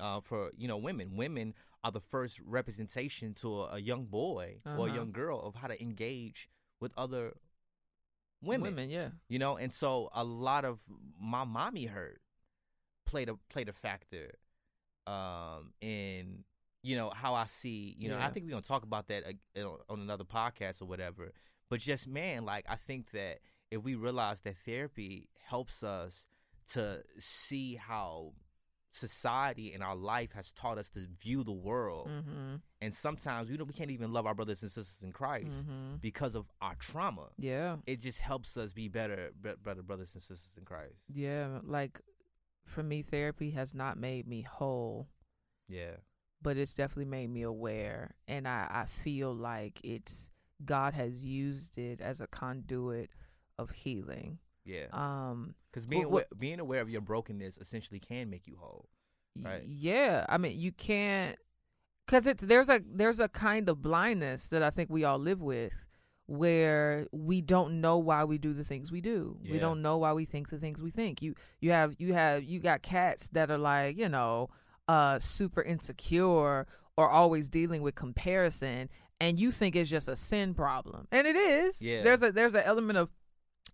Uh, 0.00 0.20
for 0.22 0.50
you 0.56 0.66
know, 0.66 0.78
women. 0.78 1.14
Women 1.14 1.52
are 1.82 1.92
the 1.92 2.00
first 2.00 2.40
representation 2.40 3.34
to 3.34 3.64
a, 3.64 3.74
a 3.74 3.78
young 3.78 4.06
boy 4.06 4.60
or 4.64 4.70
a 4.72 4.82
Uh-huh. 4.84 4.94
young 4.94 5.12
girl 5.12 5.42
of 5.42 5.56
how 5.56 5.66
to 5.68 5.78
engage 5.82 6.48
with 6.80 6.92
other 6.96 7.34
women. 8.40 8.62
Women, 8.74 8.88
yeah. 8.90 9.10
You 9.28 9.38
know, 9.38 9.58
and 9.58 9.72
so 9.72 10.08
a 10.14 10.24
lot 10.24 10.64
of 10.64 10.80
my 11.20 11.44
mommy 11.44 11.84
hurt 11.86 12.20
played 13.04 13.28
a 13.28 13.34
played 13.50 13.68
a 13.68 13.72
factor 13.74 14.36
um 15.06 15.72
and 15.82 16.44
you 16.82 16.96
know 16.96 17.10
how 17.14 17.34
I 17.34 17.46
see, 17.46 17.94
you 17.98 18.08
know, 18.10 18.18
I 18.18 18.28
think 18.30 18.44
we're 18.46 18.52
to 18.60 18.68
talk 18.68 18.82
about 18.82 19.08
that 19.08 19.24
uh, 19.56 19.60
on 19.88 20.00
another 20.00 20.24
podcast 20.24 20.82
or 20.82 20.84
whatever. 20.86 21.32
But 21.70 21.80
just 21.80 22.06
man, 22.06 22.44
like 22.44 22.66
I 22.68 22.76
think 22.76 23.10
that 23.12 23.38
if 23.70 23.82
we 23.82 23.94
realize 23.94 24.42
that 24.42 24.56
therapy 24.58 25.28
helps 25.48 25.82
us 25.82 26.26
to 26.72 27.02
see 27.18 27.76
how 27.76 28.32
society 28.90 29.72
and 29.72 29.82
our 29.82 29.96
life 29.96 30.30
has 30.34 30.52
taught 30.52 30.78
us 30.78 30.88
to 30.90 31.00
view 31.20 31.42
the 31.42 31.52
world 31.52 32.08
Mm-hmm. 32.08 32.56
and 32.80 32.94
sometimes 32.94 33.50
you 33.50 33.56
don't 33.56 33.66
we 33.66 33.72
can't 33.74 33.90
even 33.90 34.12
love 34.12 34.24
our 34.24 34.34
brothers 34.34 34.62
and 34.62 34.70
sisters 34.70 35.02
in 35.02 35.10
Christ 35.10 35.48
Mm-hmm. 35.50 35.96
because 36.00 36.34
of 36.36 36.46
our 36.60 36.76
trauma 36.76 37.26
Yeah. 37.36 37.76
it 37.86 38.00
just 38.00 38.20
helps 38.20 38.56
us 38.56 38.72
be 38.72 38.86
better, 38.88 39.30
better 39.64 39.82
brothers 39.82 40.10
and 40.14 40.22
sisters 40.22 40.54
in 40.56 40.64
Christ. 40.64 40.94
Yeah. 41.12 41.58
Like 41.64 42.00
for 42.64 42.82
me, 42.82 43.02
therapy 43.02 43.50
has 43.52 43.74
not 43.74 43.96
made 43.98 44.26
me 44.26 44.42
whole, 44.42 45.08
Yeah, 45.68 45.96
but 46.42 46.56
it's 46.56 46.74
definitely 46.74 47.10
made 47.10 47.30
me 47.30 47.42
aware. 47.42 48.14
And 48.28 48.46
I, 48.48 48.66
I 48.70 48.86
feel 48.86 49.34
like 49.34 49.80
it's 49.84 50.30
God 50.64 50.94
has 50.94 51.24
used 51.24 51.78
it 51.78 52.00
as 52.00 52.20
a 52.20 52.26
conduit 52.26 53.10
of 53.58 53.70
healing. 53.70 54.38
yeah. 54.64 54.86
Um 54.92 55.54
Because 55.70 55.86
being 55.86 56.04
aware, 56.04 56.26
being 56.38 56.60
aware 56.60 56.80
of 56.80 56.88
your 56.90 57.00
brokenness 57.00 57.58
essentially 57.58 58.00
can 58.00 58.30
make 58.30 58.46
you 58.46 58.56
whole. 58.58 58.88
Right. 59.42 59.62
yeah. 59.64 60.24
I 60.28 60.38
mean 60.38 60.58
you 60.58 60.70
can't 60.72 61.36
because 62.06 62.26
it's 62.26 62.42
there's 62.42 62.68
a 62.68 62.80
there's 62.86 63.20
a 63.20 63.28
kind 63.28 63.68
of 63.68 63.82
blindness 63.82 64.48
that 64.48 64.62
I 64.62 64.70
think 64.70 64.90
we 64.90 65.04
all 65.04 65.18
live 65.18 65.40
with 65.42 65.86
where 66.26 67.06
we 67.12 67.40
don't 67.40 67.80
know 67.80 67.98
why 67.98 68.24
we 68.24 68.38
do 68.38 68.54
the 68.54 68.64
things 68.64 68.90
we 68.90 69.00
do. 69.00 69.36
We 69.42 69.58
don't 69.58 69.82
know 69.82 69.98
why 69.98 70.12
we 70.14 70.24
think 70.24 70.48
the 70.48 70.58
things 70.58 70.82
we 70.82 70.90
think. 70.90 71.20
You 71.20 71.34
you 71.60 71.70
have 71.72 71.94
you 71.98 72.14
have 72.14 72.44
you 72.44 72.60
got 72.60 72.82
cats 72.82 73.28
that 73.30 73.50
are 73.50 73.58
like, 73.58 73.98
you 73.98 74.08
know, 74.08 74.48
uh 74.88 75.18
super 75.18 75.62
insecure 75.62 76.66
or 76.96 77.10
always 77.10 77.48
dealing 77.48 77.82
with 77.82 77.94
comparison 77.94 78.88
and 79.20 79.38
you 79.38 79.50
think 79.50 79.76
it's 79.76 79.90
just 79.90 80.08
a 80.08 80.16
sin 80.16 80.54
problem. 80.54 81.08
And 81.12 81.26
it 81.26 81.36
is. 81.36 81.82
Yeah. 81.82 82.02
There's 82.02 82.22
a 82.22 82.32
there's 82.32 82.54
an 82.54 82.62
element 82.64 82.98
of 82.98 83.10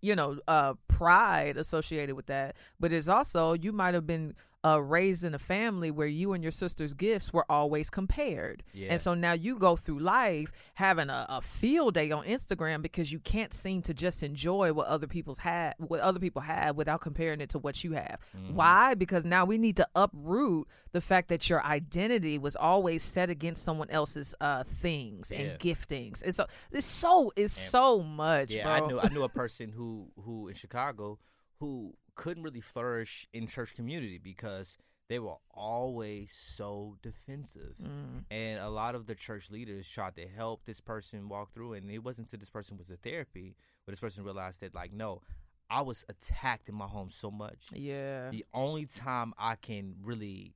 you 0.01 0.15
know, 0.15 0.39
uh 0.47 0.73
pride 0.87 1.57
associated 1.57 2.15
with 2.15 2.25
that, 2.25 2.55
but 2.79 2.91
it's 2.91 3.07
also 3.07 3.53
you 3.53 3.71
might 3.71 3.93
have 3.93 4.07
been 4.07 4.35
uh, 4.63 4.79
raised 4.81 5.23
in 5.23 5.33
a 5.33 5.39
family 5.39 5.89
where 5.89 6.07
you 6.07 6.33
and 6.33 6.43
your 6.43 6.51
sister's 6.51 6.93
gifts 6.93 7.33
were 7.33 7.45
always 7.49 7.89
compared. 7.89 8.61
Yeah. 8.73 8.89
And 8.91 9.01
so 9.01 9.13
now 9.15 9.33
you 9.33 9.57
go 9.57 9.75
through 9.75 9.99
life 9.99 10.51
having 10.75 11.09
a, 11.09 11.25
a 11.29 11.41
field 11.41 11.95
day 11.95 12.11
on 12.11 12.23
Instagram 12.25 12.81
because 12.83 13.11
you 13.11 13.19
can't 13.19 13.53
seem 13.53 13.81
to 13.83 13.93
just 13.93 14.21
enjoy 14.21 14.71
what 14.73 14.85
other 14.87 15.07
people's 15.07 15.39
had, 15.39 15.73
what 15.79 15.99
other 15.99 16.19
people 16.19 16.43
have 16.43 16.75
without 16.75 17.01
comparing 17.01 17.41
it 17.41 17.49
to 17.49 17.59
what 17.59 17.83
you 17.83 17.93
have. 17.93 18.19
Mm-hmm. 18.37 18.53
Why? 18.55 18.93
Because 18.93 19.25
now 19.25 19.45
we 19.45 19.57
need 19.57 19.77
to 19.77 19.87
uproot 19.95 20.67
the 20.91 21.01
fact 21.01 21.29
that 21.29 21.49
your 21.49 21.63
identity 21.65 22.37
was 22.37 22.55
always 22.55 23.01
set 23.03 23.29
against 23.31 23.63
someone 23.63 23.89
else's 23.89 24.35
uh, 24.41 24.63
things 24.63 25.31
Yeah. 25.31 25.39
and 25.39 25.59
giftings. 25.59 26.21
And 26.21 26.35
so 26.35 26.45
it's 26.71 26.85
so 26.85 27.31
it's 27.35 27.53
so 27.53 28.03
much, 28.03 28.51
Yeah, 28.51 28.63
bro. 28.63 28.71
I 28.73 28.87
knew 28.87 28.99
I 28.99 29.07
knew 29.09 29.23
a 29.23 29.29
person 29.29 29.71
who 29.71 30.11
who 30.23 30.49
in 30.49 30.55
Chicago 30.55 31.17
who 31.59 31.93
couldn't 32.15 32.43
really 32.43 32.61
flourish 32.61 33.27
in 33.33 33.47
church 33.47 33.75
community 33.75 34.17
because 34.17 34.77
they 35.09 35.19
were 35.19 35.35
always 35.49 36.31
so 36.31 36.97
defensive. 37.01 37.75
Mm. 37.81 38.23
And 38.31 38.59
a 38.59 38.69
lot 38.69 38.95
of 38.95 39.07
the 39.07 39.15
church 39.15 39.51
leaders 39.51 39.87
tried 39.89 40.15
to 40.15 40.27
help 40.27 40.63
this 40.65 40.79
person 40.79 41.27
walk 41.29 41.51
through 41.51 41.73
and 41.73 41.89
it 41.91 41.99
wasn't 41.99 42.27
until 42.27 42.39
this 42.39 42.49
person 42.49 42.77
was 42.77 42.89
in 42.89 42.97
therapy 42.97 43.55
where 43.83 43.91
this 43.91 43.99
person 43.99 44.23
realized 44.23 44.61
that 44.61 44.73
like 44.73 44.93
no, 44.93 45.21
I 45.69 45.81
was 45.81 46.05
attacked 46.09 46.69
in 46.69 46.75
my 46.75 46.87
home 46.87 47.09
so 47.09 47.29
much. 47.31 47.67
Yeah. 47.73 48.29
The 48.29 48.45
only 48.53 48.85
time 48.85 49.33
I 49.37 49.55
can 49.55 49.95
really 50.01 50.53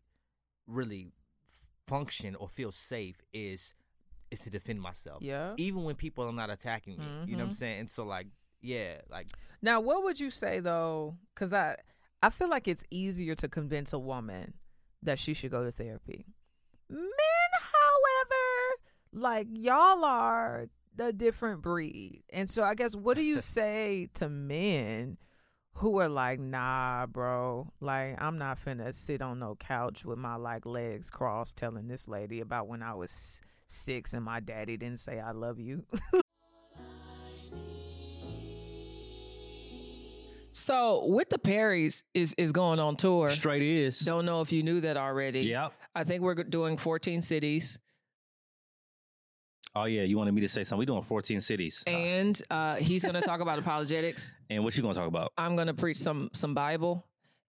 really 0.67 1.11
function 1.87 2.35
or 2.35 2.47
feel 2.47 2.71
safe 2.71 3.21
is 3.33 3.73
is 4.31 4.39
to 4.41 4.49
defend 4.49 4.81
myself 4.81 5.21
Yeah. 5.21 5.53
even 5.57 5.83
when 5.83 5.95
people 5.95 6.25
are 6.27 6.33
not 6.33 6.49
attacking 6.49 6.97
me. 6.97 7.05
You 7.27 7.35
know 7.35 7.43
what 7.43 7.49
I'm 7.49 7.55
Mhm. 7.55 7.57
saying? 7.59 7.79
And 7.81 7.89
so 7.91 8.03
like, 8.05 8.27
yeah, 8.61 9.01
like 9.09 9.27
Now, 9.65 9.81
what 9.81 10.03
would 10.03 10.19
you 10.19 10.29
say 10.29 10.59
though? 10.59 11.17
Because 11.33 11.51
I 11.51 11.77
I 12.21 12.29
feel 12.29 12.47
like 12.47 12.67
it's 12.67 12.83
easier 12.91 13.33
to 13.33 13.47
convince 13.47 13.93
a 13.93 13.99
woman 13.99 14.53
that 15.01 15.17
she 15.17 15.33
should 15.33 15.49
go 15.49 15.63
to 15.63 15.71
therapy. 15.71 16.27
Men, 16.87 17.01
however, 17.73 18.77
like 19.11 19.47
y'all 19.49 20.05
are 20.05 20.67
a 20.99 21.11
different 21.11 21.63
breed, 21.63 22.21
and 22.31 22.47
so 22.47 22.63
I 22.63 22.75
guess 22.75 22.95
what 22.95 23.17
do 23.17 23.23
you 23.23 23.41
say 23.57 24.07
to 24.13 24.29
men? 24.29 25.17
Who 25.79 25.99
are 25.99 26.07
like, 26.07 26.39
nah, 26.39 27.05
bro. 27.05 27.73
Like, 27.81 28.21
I'm 28.21 28.37
not 28.37 28.63
finna 28.63 28.93
sit 28.95 29.21
on 29.21 29.39
no 29.39 29.55
couch 29.55 30.05
with 30.05 30.17
my 30.17 30.35
like 30.35 30.65
legs 30.65 31.09
crossed, 31.09 31.57
telling 31.57 31.87
this 31.89 32.07
lady 32.07 32.39
about 32.39 32.67
when 32.67 32.81
I 32.81 32.93
was 32.93 33.41
six 33.67 34.13
and 34.13 34.23
my 34.23 34.39
daddy 34.39 34.77
didn't 34.77 35.01
say 35.01 35.19
I 35.19 35.31
love 35.31 35.59
you. 35.59 35.83
So 40.55 41.05
with 41.07 41.29
the 41.29 41.37
Perrys 41.37 42.03
is 42.13 42.33
is 42.37 42.51
going 42.51 42.79
on 42.79 42.95
tour. 42.95 43.29
Straight 43.29 43.61
is. 43.61 43.99
Don't 43.99 44.25
know 44.25 44.39
if 44.39 44.51
you 44.51 44.63
knew 44.63 44.79
that 44.81 44.95
already. 44.95 45.41
Yep. 45.41 45.73
I 45.93 46.03
think 46.05 46.21
we're 46.21 46.35
doing 46.35 46.77
14 46.77 47.21
cities, 47.21 47.79
Oh 49.75 49.83
yeah, 49.83 50.03
you 50.03 50.17
wanted 50.17 50.33
me 50.33 50.39
to 50.41 50.47
say 50.47 50.63
something. 50.63 50.79
We're 50.79 50.93
doing 50.93 51.03
14 51.03 51.41
cities. 51.41 51.83
and 51.85 52.41
uh, 52.49 52.75
he's 52.75 53.03
going 53.03 53.15
to 53.15 53.21
talk 53.21 53.41
about 53.41 53.59
apologetics. 53.59 54.33
and 54.49 54.63
what 54.63 54.75
you 54.77 54.81
gonna 54.81 54.95
talk 54.95 55.07
about? 55.07 55.33
I'm 55.37 55.55
going 55.55 55.67
to 55.67 55.73
preach 55.73 55.97
some 55.97 56.29
some 56.31 56.53
Bible, 56.53 57.05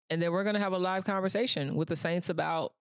and 0.08 0.22
then 0.22 0.32
we're 0.32 0.42
going 0.42 0.54
to 0.54 0.60
have 0.60 0.72
a 0.72 0.78
live 0.78 1.04
conversation 1.04 1.74
with 1.74 1.88
the 1.88 1.96
saints 1.96 2.30
about 2.30 2.72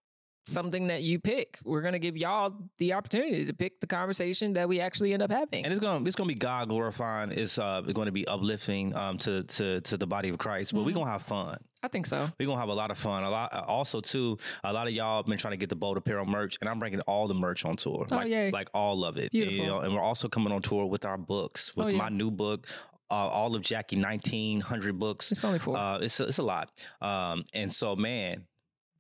something 0.46 0.88
that 0.88 1.04
you 1.04 1.20
pick. 1.20 1.58
We're 1.64 1.82
going 1.82 1.94
to 1.94 2.00
give 2.00 2.18
y'all 2.18 2.54
the 2.78 2.94
opportunity 2.94 3.46
to 3.46 3.54
pick 3.54 3.80
the 3.80 3.88
conversation 3.88 4.54
that 4.54 4.68
we 4.68 4.80
actually 4.80 5.14
end 5.14 5.22
up 5.22 5.32
having. 5.32 5.64
And 5.64 5.74
it's 5.74 5.80
gonna 5.80 6.06
it's 6.06 6.16
gonna 6.16 6.28
be 6.28 6.36
God 6.36 6.70
glorifying. 6.70 7.32
It's 7.32 7.58
uh 7.58 7.82
going 7.82 8.08
to 8.08 8.12
be 8.12 8.28
uplifting 8.28 8.96
um 8.96 9.18
to 9.20 9.44
to 9.44 9.82
to 9.82 9.98
the 9.98 10.08
body 10.08 10.30
of 10.30 10.38
Christ. 10.38 10.74
But 10.74 10.80
Mm-hmm. 10.80 10.86
we're 10.88 10.94
gonna 10.96 11.12
have 11.12 11.22
fun. 11.24 11.58
I 11.82 11.88
think 11.90 12.06
so. 12.06 12.30
We're 12.40 12.46
gonna 12.48 12.60
have 12.60 12.70
a 12.70 12.74
lot 12.74 12.92
of 12.92 12.98
fun. 12.98 13.24
A 13.24 13.30
lot. 13.30 13.54
Also, 13.68 14.00
too, 14.02 14.38
a 14.64 14.72
lot 14.72 14.88
of 14.88 14.94
y'all 14.94 15.18
have 15.18 15.26
been 15.26 15.38
trying 15.38 15.52
to 15.54 15.58
get 15.58 15.70
the 15.70 15.76
bold 15.76 15.98
apparel 15.98 16.26
merch, 16.26 16.58
and 16.62 16.70
I'm 16.70 16.80
bringing 16.80 17.02
all 17.02 17.28
the 17.28 17.34
merch 17.34 17.66
on 17.66 17.76
tour. 17.76 18.06
Oh, 18.10 18.16
like, 18.16 18.28
yay. 18.30 18.52
like 18.52 18.70
all 18.74 19.04
of 19.04 19.18
it. 19.18 19.32
Beautiful. 19.32 19.56
You 19.58 19.66
know, 19.66 19.80
and 19.82 19.94
we're 19.94 20.00
also 20.02 20.30
coming 20.30 20.54
on 20.54 20.62
tour 20.62 20.86
with 20.86 21.04
our 21.04 21.18
books, 21.18 21.76
with 21.76 21.88
Oh, 21.88 21.90
yeah. 21.90 21.98
my 21.98 22.10
new 22.10 22.32
book. 22.32 22.68
Uh, 23.12 23.16
all 23.16 23.54
of 23.56 23.62
Jackie 23.62 23.98
1900 24.02 24.98
books. 24.98 25.32
It's 25.32 25.44
only 25.44 25.60
four. 25.60 25.78
Uh, 25.78 26.00
it's 26.00 26.20
a, 26.20 26.24
it's 26.28 26.38
a 26.38 26.44
lot. 26.44 26.72
Um, 27.02 27.44
and 27.54 27.72
so 27.72 27.96
man, 27.98 28.46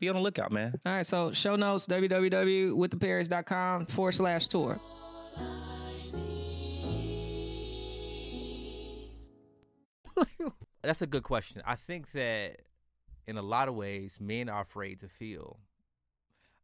be 0.04 0.10
on 0.10 0.16
the 0.16 0.22
lookout, 0.22 0.52
man. 0.52 0.80
All 0.86 0.92
right, 0.92 1.06
so 1.06 1.32
show 1.32 1.56
notes 1.56 1.88
www.withtheperrys.com 1.88 3.86
forward 3.86 4.12
slash 4.12 4.50
tour. 4.50 4.80
that's 10.84 11.02
a 11.02 11.08
good 11.08 11.24
question. 11.24 11.64
I 11.66 11.76
think 11.76 12.12
that 12.12 12.58
in 13.28 13.38
a 13.38 13.42
lot 13.42 13.70
of 13.70 13.76
ways, 13.76 14.18
men 14.20 14.50
are 14.50 14.62
afraid 14.62 15.00
to 15.00 15.08
feel. 15.08 15.60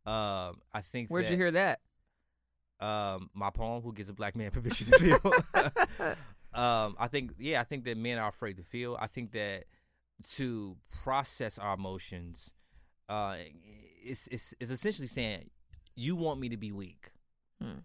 Um, 0.06 0.60
I 0.74 0.82
think. 0.82 1.10
Where'd 1.10 1.26
that, 1.26 1.32
you 1.32 1.38
hear 1.38 1.52
that? 1.52 1.80
Um, 2.82 3.30
my 3.34 3.50
poem, 3.50 3.82
"Who 3.82 3.94
Gives 3.94 4.10
a 4.10 4.14
Black 4.14 4.36
Man 4.36 4.52
Permission 4.52 4.88
to 4.88 5.00
Feel." 5.00 5.22
um, 6.54 6.96
I 7.00 7.08
think, 7.10 7.32
yeah, 7.38 7.62
I 7.62 7.64
think 7.64 7.86
that 7.86 7.98
men 7.98 8.18
are 8.18 8.30
afraid 8.30 8.58
to 8.58 8.64
feel. 8.64 8.98
I 9.00 9.08
think 9.08 9.32
that 9.32 9.64
to 10.32 10.76
process 11.04 11.58
our 11.58 11.76
emotions, 11.76 12.54
uh, 13.10 13.36
it's 14.04 14.28
it's, 14.28 14.54
it's 14.60 14.72
essentially 14.72 15.08
saying, 15.08 15.50
"You 15.96 16.16
want 16.16 16.40
me 16.40 16.50
to 16.50 16.58
be 16.58 16.72
weak." 16.72 17.12
Hmm. 17.62 17.80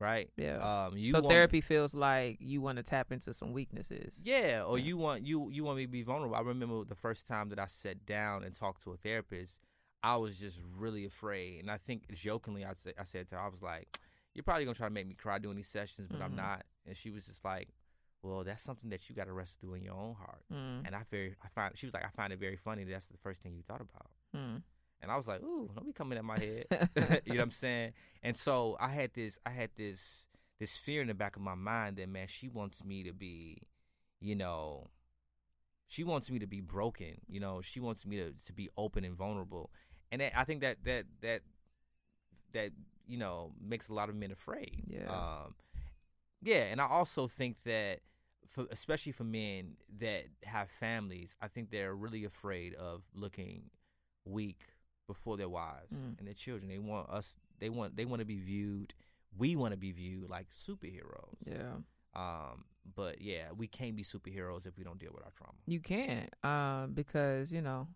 Right. 0.00 0.30
Yeah. 0.36 0.86
Um, 0.86 0.96
you 0.96 1.10
so 1.12 1.20
me- 1.22 1.28
therapy 1.28 1.60
feels 1.60 1.94
like 1.94 2.38
you 2.40 2.60
want 2.60 2.76
to 2.78 2.82
tap 2.82 3.12
into 3.12 3.32
some 3.32 3.52
weaknesses. 3.52 4.20
Yeah, 4.24 4.64
or 4.66 4.76
Yeah. 4.78 4.84
you 4.84 4.96
want 4.96 5.24
you 5.24 5.48
you 5.50 5.62
want 5.64 5.76
me 5.76 5.84
to 5.86 5.90
be 5.92 6.02
vulnerable. 6.02 6.34
I 6.34 6.40
remember 6.40 6.84
the 6.84 6.96
first 6.96 7.28
time 7.28 7.50
that 7.50 7.60
I 7.60 7.66
sat 7.66 8.04
down 8.04 8.42
and 8.42 8.52
talked 8.54 8.82
to 8.82 8.92
a 8.92 8.96
therapist, 8.96 9.60
I 10.02 10.16
was 10.16 10.38
just 10.40 10.60
really 10.76 11.04
afraid, 11.04 11.60
and 11.60 11.70
I 11.70 11.78
think 11.78 12.12
jokingly 12.12 12.64
I 12.64 12.72
said 12.74 12.94
I 12.98 13.04
said 13.04 13.28
to 13.28 13.36
her, 13.36 13.40
I 13.42 13.48
was 13.48 13.62
like, 13.62 14.00
"You're 14.34 14.42
probably 14.42 14.64
gonna 14.64 14.74
try 14.74 14.88
to 14.88 14.92
make 14.94 15.06
me 15.06 15.14
cry 15.14 15.38
doing 15.38 15.56
these 15.56 15.68
sessions, 15.68 16.08
but 16.10 16.20
I'm 16.20 16.32
Mhm. 16.32 16.36
not." 16.36 16.66
And 16.84 16.96
she 16.96 17.10
was 17.10 17.26
just 17.26 17.44
like, 17.44 17.68
"Well, 18.22 18.44
that's 18.44 18.62
something 18.62 18.90
that 18.90 19.08
you 19.08 19.14
got 19.14 19.26
to 19.26 19.32
wrestle 19.32 19.56
through 19.60 19.74
in 19.74 19.82
your 19.82 19.94
own 19.94 20.14
heart." 20.14 20.44
Mm, 20.52 20.86
And 20.86 20.94
I 20.94 21.02
very 21.10 21.34
I 21.42 21.48
find 21.48 21.76
she 21.76 21.86
was 21.86 21.94
like, 21.94 22.04
"I 22.04 22.10
find 22.10 22.32
it 22.32 22.38
very 22.38 22.56
funny 22.56 22.84
that 22.84 22.90
that's 22.90 23.06
the 23.08 23.18
first 23.18 23.42
thing 23.42 23.54
you 23.54 23.62
thought 23.62 23.80
about." 23.80 24.10
mm. 24.36 24.62
And 25.00 25.10
I 25.10 25.16
was 25.16 25.26
like, 25.26 25.42
"Ooh, 25.42 25.68
don't 25.74 25.86
be 25.86 25.92
coming 25.92 26.16
at 26.16 26.24
my 26.24 26.38
head." 26.38 26.66
you 27.26 27.32
know 27.32 27.38
what 27.38 27.40
I'm 27.40 27.50
saying? 27.50 27.92
And 28.22 28.36
so 28.36 28.76
I 28.80 28.88
had 28.88 29.12
this 29.14 29.38
I 29.44 29.50
had 29.50 29.70
this 29.76 30.26
this 30.58 30.76
fear 30.76 31.02
in 31.02 31.08
the 31.08 31.14
back 31.14 31.34
of 31.34 31.42
my 31.42 31.56
mind 31.56 31.96
that 31.96 32.08
man, 32.08 32.28
she 32.28 32.48
wants 32.48 32.84
me 32.84 33.02
to 33.02 33.12
be, 33.12 33.58
you 34.20 34.36
know, 34.36 34.90
she 35.88 36.04
wants 36.04 36.30
me 36.30 36.38
to 36.38 36.46
be 36.46 36.60
broken. 36.60 37.20
You 37.28 37.40
know, 37.40 37.60
she 37.62 37.80
wants 37.80 38.06
me 38.06 38.16
to 38.16 38.32
to 38.46 38.52
be 38.52 38.70
open 38.76 39.04
and 39.04 39.16
vulnerable. 39.16 39.70
And 40.12 40.20
that, 40.20 40.38
I 40.38 40.44
think 40.44 40.60
that 40.60 40.84
that 40.84 41.04
that 41.20 41.42
that 42.52 42.70
you 43.06 43.18
know 43.18 43.52
makes 43.60 43.88
a 43.88 43.94
lot 43.94 44.08
of 44.08 44.14
men 44.14 44.30
afraid. 44.30 44.84
Yeah. 44.86 45.10
Um, 45.10 45.54
yeah, 46.42 46.64
and 46.70 46.80
I 46.80 46.86
also 46.86 47.26
think 47.28 47.56
that. 47.64 48.00
For, 48.48 48.66
especially 48.70 49.12
for 49.12 49.24
men 49.24 49.76
that 49.98 50.24
have 50.44 50.68
families, 50.78 51.34
I 51.40 51.48
think 51.48 51.70
they're 51.70 51.94
really 51.94 52.24
afraid 52.24 52.74
of 52.74 53.02
looking 53.14 53.70
weak 54.26 54.60
before 55.06 55.36
their 55.36 55.48
wives 55.48 55.90
Mm. 55.92 56.18
and 56.18 56.26
their 56.26 56.34
children. 56.34 56.68
They 56.68 56.78
want 56.78 57.08
us. 57.10 57.34
They 57.58 57.70
want. 57.70 57.96
They 57.96 58.04
want 58.04 58.20
to 58.20 58.26
be 58.26 58.38
viewed. 58.40 58.94
We 59.36 59.56
want 59.56 59.72
to 59.72 59.78
be 59.78 59.92
viewed 59.92 60.28
like 60.28 60.48
superheroes. 60.50 61.36
Yeah. 61.46 61.76
Um. 62.14 62.64
But 62.94 63.20
yeah, 63.22 63.52
we 63.56 63.68
can't 63.68 63.94
be 63.96 64.02
superheroes 64.04 64.66
if 64.66 64.76
we 64.76 64.84
don't 64.84 64.98
deal 64.98 65.12
with 65.14 65.24
our 65.24 65.30
trauma. 65.36 65.56
You 65.66 65.80
can't, 65.80 66.28
um, 66.44 66.92
because 66.94 67.52
you 67.52 67.62
know, 67.62 67.86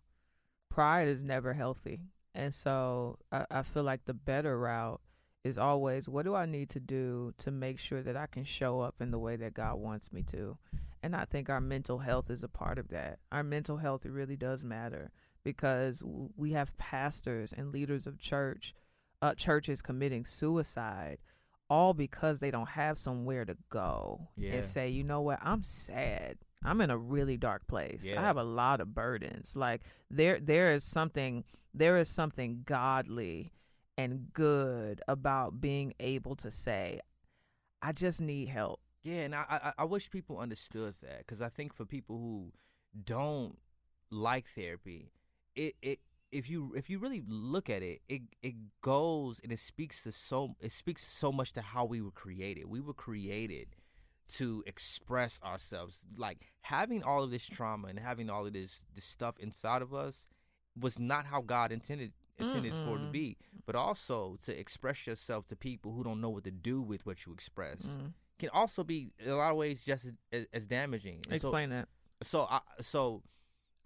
pride 0.69 1.07
is 1.09 1.23
never 1.23 1.53
healthy, 1.53 1.99
and 2.33 2.53
so 2.55 3.19
I, 3.31 3.45
I 3.51 3.61
feel 3.63 3.83
like 3.83 4.05
the 4.05 4.13
better 4.13 4.57
route 4.57 5.01
is 5.43 5.57
always 5.57 6.09
what 6.09 6.25
do 6.25 6.35
I 6.35 6.45
need 6.45 6.69
to 6.71 6.79
do 6.79 7.33
to 7.37 7.51
make 7.51 7.79
sure 7.79 8.01
that 8.03 8.17
I 8.17 8.25
can 8.27 8.43
show 8.43 8.81
up 8.81 8.95
in 9.01 9.11
the 9.11 9.19
way 9.19 9.35
that 9.37 9.53
God 9.53 9.75
wants 9.75 10.11
me 10.11 10.23
to, 10.23 10.57
and 11.01 11.15
I 11.15 11.25
think 11.25 11.49
our 11.49 11.61
mental 11.61 11.99
health 11.99 12.29
is 12.29 12.43
a 12.43 12.47
part 12.49 12.77
of 12.77 12.89
that. 12.89 13.19
Our 13.31 13.43
mental 13.43 13.77
health 13.77 14.05
really 14.05 14.35
does 14.35 14.63
matter 14.63 15.11
because 15.43 16.03
we 16.35 16.51
have 16.51 16.77
pastors 16.77 17.53
and 17.53 17.71
leaders 17.71 18.05
of 18.07 18.19
church, 18.19 18.73
uh, 19.21 19.33
churches 19.35 19.81
committing 19.81 20.25
suicide. 20.25 21.19
All 21.69 21.93
because 21.93 22.39
they 22.39 22.49
don't 22.49 22.69
have 22.69 22.97
somewhere 22.97 23.43
to 23.43 23.57
go 23.69 24.29
Yeah. 24.37 24.53
and 24.53 24.63
say, 24.65 24.87
you 24.87 25.03
know 25.03 25.19
what, 25.19 25.39
I'm 25.41 25.65
sad. 25.65 26.37
I'm 26.63 26.79
in 26.79 26.89
a 26.89 26.97
really 26.97 27.35
dark 27.35 27.67
place. 27.67 28.05
I 28.19 28.21
have 28.21 28.37
a 28.37 28.43
lot 28.43 28.79
of 28.79 28.93
burdens. 28.93 29.53
Like 29.53 29.81
there 30.09 30.39
there 30.39 30.71
is 30.73 30.85
something 30.85 31.43
there 31.73 31.97
is 31.97 32.07
something 32.07 32.63
godly 32.65 33.51
and 33.97 34.31
good 34.33 35.01
about 35.07 35.59
being 35.59 35.93
able 35.99 36.35
to 36.37 36.51
say, 36.51 36.99
I 37.81 37.91
just 37.91 38.21
need 38.21 38.49
help. 38.49 38.79
Yeah, 39.03 39.21
and 39.21 39.35
I 39.35 39.45
I, 39.49 39.73
I 39.79 39.83
wish 39.85 40.09
people 40.09 40.37
understood 40.39 40.95
that 41.01 41.19
because 41.19 41.41
I 41.41 41.49
think 41.49 41.73
for 41.73 41.85
people 41.85 42.17
who 42.17 42.51
don't 43.05 43.57
like 44.11 44.45
therapy, 44.55 45.11
it 45.55 45.75
it 45.81 45.99
if 46.31 46.49
you 46.49 46.73
if 46.75 46.89
you 46.89 46.99
really 46.99 47.23
look 47.27 47.69
at 47.69 47.81
it, 47.81 48.01
it 48.09 48.23
it 48.41 48.55
goes 48.81 49.39
and 49.41 49.51
it 49.51 49.59
speaks 49.59 50.03
to 50.03 50.11
so 50.11 50.55
it 50.59 50.71
speaks 50.71 51.05
so 51.05 51.31
much 51.31 51.53
to 51.53 51.61
how 51.61 51.85
we 51.85 52.01
were 52.01 52.11
created. 52.11 52.65
We 52.65 52.81
were 52.81 52.93
created 52.93 53.75
to 54.33 54.63
express 54.67 55.39
ourselves. 55.43 56.01
Like 56.17 56.39
having 56.61 57.03
all 57.03 57.23
of 57.23 57.31
this 57.31 57.47
trauma 57.47 57.87
and 57.87 57.99
having 57.99 58.29
all 58.29 58.45
of 58.45 58.53
this 58.53 58.83
this 58.93 59.05
stuff 59.05 59.35
inside 59.39 59.81
of 59.81 59.93
us, 59.93 60.27
was 60.79 60.99
not 60.99 61.27
how 61.27 61.41
God 61.41 61.71
intended 61.71 62.11
intended 62.39 62.73
for 62.85 62.97
to 62.97 63.09
be. 63.11 63.37
But 63.65 63.75
also 63.75 64.37
to 64.45 64.57
express 64.57 65.05
yourself 65.07 65.47
to 65.47 65.55
people 65.55 65.91
who 65.93 66.03
don't 66.03 66.21
know 66.21 66.29
what 66.29 66.43
to 66.45 66.51
do 66.51 66.81
with 66.81 67.05
what 67.05 67.25
you 67.25 67.33
express 67.33 67.81
Mm. 67.97 68.13
can 68.39 68.49
also 68.49 68.83
be 68.83 69.11
in 69.19 69.29
a 69.29 69.35
lot 69.35 69.51
of 69.51 69.57
ways 69.57 69.83
just 69.83 70.05
as, 70.31 70.45
as, 70.53 70.67
damaging. 70.67 71.15
And 71.29 71.41
so- 71.41 71.47
Explain 71.49 71.69
that. 71.71 71.87
so 72.21 72.41
I 72.49 72.61
so 72.81 73.23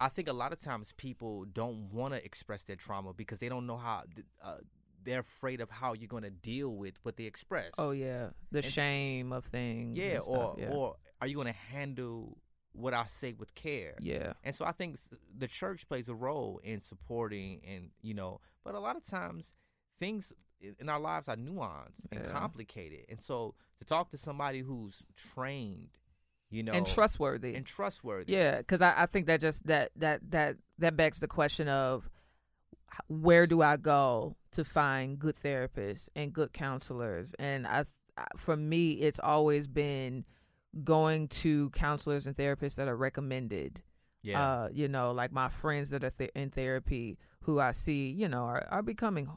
I 0.00 0.08
think 0.08 0.28
a 0.28 0.32
lot 0.32 0.52
of 0.52 0.60
times 0.60 0.92
people 0.96 1.44
don't 1.44 1.90
want 1.92 2.12
to 2.14 2.24
express 2.24 2.64
their 2.64 2.76
trauma 2.76 3.12
because 3.12 3.38
they 3.38 3.48
don't 3.48 3.66
know 3.66 3.76
how 3.76 4.04
uh, 4.42 4.56
they're 5.04 5.20
afraid 5.20 5.60
of 5.60 5.70
how 5.70 5.92
you're 5.94 6.08
going 6.08 6.22
to 6.24 6.30
deal 6.30 6.70
with 6.76 6.94
what 7.04 7.16
they 7.16 7.24
express. 7.24 7.70
Oh 7.78 7.90
yeah, 7.92 8.30
the 8.50 8.58
And 8.58 8.66
shame 8.66 9.32
of 9.32 9.44
things. 9.46 9.96
yeah, 9.98 10.18
or 10.26 10.56
yeah. 10.58 10.70
or 10.70 10.96
are 11.20 11.26
you 11.26 11.34
going 11.36 11.46
to 11.48 11.52
handle 11.52 12.36
what 12.72 12.94
I 12.94 13.06
say 13.06 13.32
with 13.32 13.54
care? 13.54 13.94
yeah, 14.00 14.32
And 14.44 14.54
so 14.54 14.64
I 14.64 14.72
think 14.72 14.96
the 15.36 15.48
church 15.48 15.86
plays 15.88 16.08
a 16.08 16.14
role 16.14 16.60
in 16.64 16.80
supporting 16.80 17.60
and 17.66 17.90
you 18.02 18.14
know, 18.14 18.40
but 18.64 18.74
a 18.74 18.80
lot 18.80 18.96
of 18.96 19.04
times 19.04 19.54
things 19.98 20.32
in 20.78 20.88
our 20.88 21.00
lives 21.00 21.28
are 21.28 21.36
nuanced 21.36 22.06
and 22.10 22.20
Yeah. 22.24 22.30
complicated. 22.32 23.04
And 23.08 23.20
so 23.20 23.54
to 23.78 23.84
talk 23.84 24.10
to 24.10 24.16
somebody 24.16 24.60
who's 24.60 25.02
trained, 25.16 25.90
you 26.50 26.62
know, 26.62 26.72
and 26.72 26.86
trustworthy. 26.86 27.54
and 27.54 27.66
trustworthy. 27.66 28.32
Yeah, 28.32 28.58
because 28.58 28.80
I, 28.80 29.02
I 29.02 29.06
think 29.06 29.26
that 29.26 29.40
just 29.40 29.66
that 29.66 29.90
that 29.96 30.20
that 30.30 30.56
that 30.78 30.96
begs 30.96 31.18
the 31.20 31.28
question 31.28 31.68
of 31.68 32.08
where 33.08 33.46
do 33.46 33.62
I 33.62 33.76
go 33.76 34.36
to 34.52 34.64
find 34.64 35.18
good 35.18 35.36
therapists 35.42 36.08
and 36.14 36.32
good 36.32 36.52
counselors? 36.52 37.34
And 37.38 37.66
I- 37.66 37.86
for 38.36 38.56
me, 38.56 38.92
it's 38.92 39.18
always 39.18 39.66
been 39.66 40.24
going 40.84 41.28
to 41.28 41.70
counselors 41.70 42.26
and 42.26 42.36
therapists 42.36 42.76
that 42.76 42.88
are 42.88 42.96
recommended. 42.96 43.82
Yeah. 44.22 44.40
Uh, 44.62 44.68
you 44.72 44.88
know, 44.88 45.10
like 45.12 45.32
my 45.32 45.48
friends 45.48 45.90
that 45.90 46.04
are 46.04 46.10
th- 46.10 46.30
in 46.34 46.50
therapy 46.50 47.18
who 47.42 47.58
I 47.60 47.72
see, 47.72 48.08
you 48.10 48.28
know, 48.28 48.44
are, 48.44 48.66
are 48.70 48.82
becoming 48.82 49.28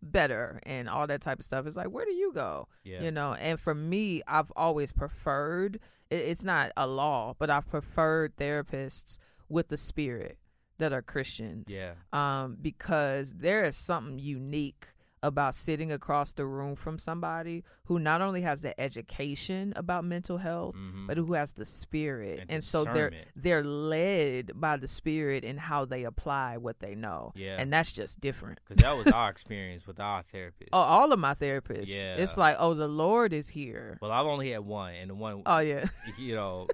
better 0.00 0.60
and 0.64 0.88
all 0.88 1.06
that 1.08 1.20
type 1.20 1.40
of 1.40 1.44
stuff. 1.44 1.66
It's 1.66 1.76
like, 1.76 1.88
where 1.88 2.04
do 2.04 2.12
you 2.12 2.32
go? 2.32 2.68
yeah. 2.84 3.02
you 3.02 3.10
know 3.10 3.34
and 3.34 3.58
for 3.58 3.74
me 3.74 4.22
i've 4.28 4.52
always 4.54 4.92
preferred 4.92 5.80
it, 6.10 6.16
it's 6.20 6.44
not 6.44 6.70
a 6.76 6.86
law 6.86 7.34
but 7.38 7.50
i've 7.50 7.68
preferred 7.68 8.36
therapists 8.36 9.18
with 9.48 9.68
the 9.68 9.76
spirit 9.76 10.38
that 10.78 10.92
are 10.92 11.02
christians 11.02 11.66
Yeah. 11.68 11.94
um 12.12 12.56
because 12.62 13.34
there 13.34 13.64
is 13.64 13.76
something 13.76 14.18
unique 14.20 14.86
about 15.22 15.54
sitting 15.54 15.90
across 15.92 16.32
the 16.32 16.46
room 16.46 16.76
from 16.76 16.98
somebody 16.98 17.64
who 17.86 17.98
not 17.98 18.20
only 18.20 18.42
has 18.42 18.60
the 18.62 18.78
education 18.80 19.72
about 19.76 20.04
mental 20.04 20.38
health 20.38 20.74
Mhm. 20.76 21.06
but 21.06 21.16
who 21.16 21.32
has 21.32 21.52
the 21.52 21.64
spirit 21.64 22.40
And 22.40 22.50
and, 22.50 22.64
so 22.64 22.84
they're 22.84 23.12
they're 23.34 23.64
led 23.64 24.52
by 24.54 24.76
the 24.76 24.86
spirit 24.88 25.44
in 25.44 25.56
how 25.56 25.84
they 25.84 26.04
apply 26.04 26.56
what 26.56 26.80
they 26.80 26.94
know 26.94 27.32
Yeah. 27.34 27.56
and 27.58 27.72
that's 27.72 27.92
just 27.92 28.20
different 28.20 28.60
Because 28.68 28.82
that 28.82 28.96
was 28.96 29.06
our 29.08 29.30
experience 29.34 29.86
with 29.86 29.98
our 30.00 30.22
therapist. 30.22 30.70
oh 30.72 30.78
all 30.78 31.12
of 31.12 31.18
my 31.18 31.34
therapists 31.34 31.88
Yeah. 31.88 32.16
it's 32.16 32.36
like 32.36 32.56
oh 32.58 32.74
the 32.74 32.88
lord 32.88 33.32
is 33.32 33.48
here 33.48 33.98
Well, 34.00 34.12
I've 34.12 34.26
only 34.26 34.50
had 34.52 34.60
one, 34.60 34.94
and 34.94 35.10
the 35.10 35.14
one, 35.14 35.42
oh 35.46 35.58
yeah 35.58 35.86
you 36.18 36.34
know, 36.34 36.68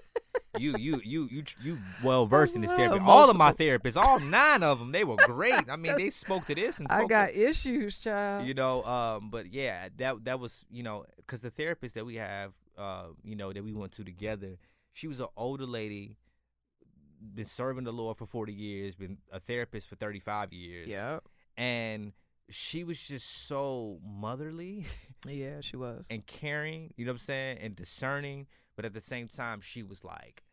you 0.59 0.77
you 0.79 1.01
you 1.05 1.29
you 1.31 1.45
you 1.63 1.79
well 2.03 2.27
versed 2.27 2.55
in 2.55 2.63
this 2.63 2.73
therapy. 2.73 3.01
All 3.05 3.31
of 3.31 3.37
my 3.37 3.53
therapists, 3.53 3.97
all 3.97 4.21
nine 4.21 4.63
of 4.63 4.79
them, 4.79 4.93
they 4.93 5.05
were 5.05 5.17
great. 5.17 5.69
I 5.69 5.77
mean, 5.77 5.97
they 5.97 6.11
spoke 6.11 6.47
to 6.47 6.55
this 6.55 6.79
and 6.79 6.89
I 6.91 7.07
got 7.07 7.29
to, 7.29 7.49
issues, 7.49 7.99
child. 7.99 8.47
you 8.47 8.55
know. 8.55 8.83
Um, 8.85 9.31
but 9.31 9.53
yeah, 9.53 9.89
that 9.99 10.25
that 10.25 10.41
was 10.41 10.65
you 10.71 10.83
know, 10.83 11.05
because 11.17 11.41
the 11.41 11.51
therapist 11.51 11.95
that 11.95 12.07
we 12.07 12.17
have, 12.17 12.53
uh, 12.79 13.07
you 13.23 13.37
know, 13.37 13.53
that 13.53 13.65
we 13.65 13.73
went 13.73 13.93
to 13.93 14.05
together, 14.05 14.57
she 14.93 15.07
was 15.09 15.21
an 15.21 15.29
older 15.37 15.67
lady, 15.67 16.17
been 17.21 17.45
serving 17.45 17.85
the 17.85 17.93
Lord 17.93 18.17
for 18.17 18.27
forty 18.27 18.53
years, 18.53 18.95
been 18.95 19.19
a 19.33 19.41
therapist 19.41 19.89
for 19.89 19.97
thirty 19.97 20.21
five 20.21 20.53
years, 20.53 20.89
yeah, 20.89 21.19
and 21.57 22.13
she 22.51 22.85
was 22.85 23.01
just 23.01 23.49
so 23.49 23.99
motherly. 24.05 24.87
yeah, 25.29 25.61
she 25.61 25.77
was. 25.77 26.07
and 26.11 26.27
caring, 26.27 26.93
you 26.97 27.05
know 27.05 27.13
what 27.13 27.17
I'm 27.17 27.19
saying, 27.21 27.59
and 27.61 27.77
discerning, 27.77 28.47
but 28.77 28.85
at 28.85 28.93
the 28.93 29.01
same 29.01 29.29
time, 29.29 29.61
she 29.61 29.83
was 29.83 30.05
like, 30.05 30.44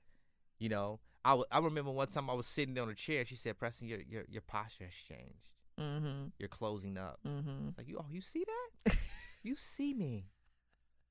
you 0.61 0.69
know, 0.69 0.99
I 1.25 1.41
I 1.51 1.57
remember 1.57 1.89
one 1.89 2.07
time 2.07 2.29
I 2.29 2.33
was 2.33 2.45
sitting 2.45 2.75
there 2.75 2.83
on 2.83 2.89
a 2.89 2.95
chair. 2.95 3.25
She 3.25 3.35
said, 3.35 3.57
"Preston, 3.57 3.87
your 3.87 3.99
your 4.07 4.23
your 4.29 4.43
posture 4.43 4.85
has 4.85 4.93
changed. 4.93 5.49
Mm-hmm. 5.79 6.27
You're 6.37 6.49
closing 6.49 6.97
up." 6.99 7.19
Mm-hmm. 7.27 7.69
It's 7.69 7.77
like, 7.79 7.87
you, 7.87 7.97
oh, 7.99 8.05
you 8.11 8.21
see 8.21 8.45
that? 8.45 8.95
you 9.43 9.55
see 9.55 9.95
me. 9.95 10.27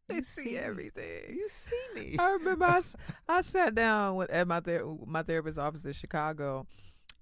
You 0.08 0.22
see 0.22 0.52
me. 0.52 0.56
everything. 0.56 1.34
You 1.36 1.48
see 1.48 1.84
me. 1.94 2.16
I 2.18 2.30
remember 2.30 2.80
I 3.28 3.40
sat 3.40 3.74
down 3.74 4.14
with 4.14 4.30
at 4.30 4.46
my 4.46 4.60
ther- 4.60 4.86
my 5.04 5.24
therapist's 5.24 5.58
office 5.58 5.84
in 5.84 5.94
Chicago, 5.94 6.66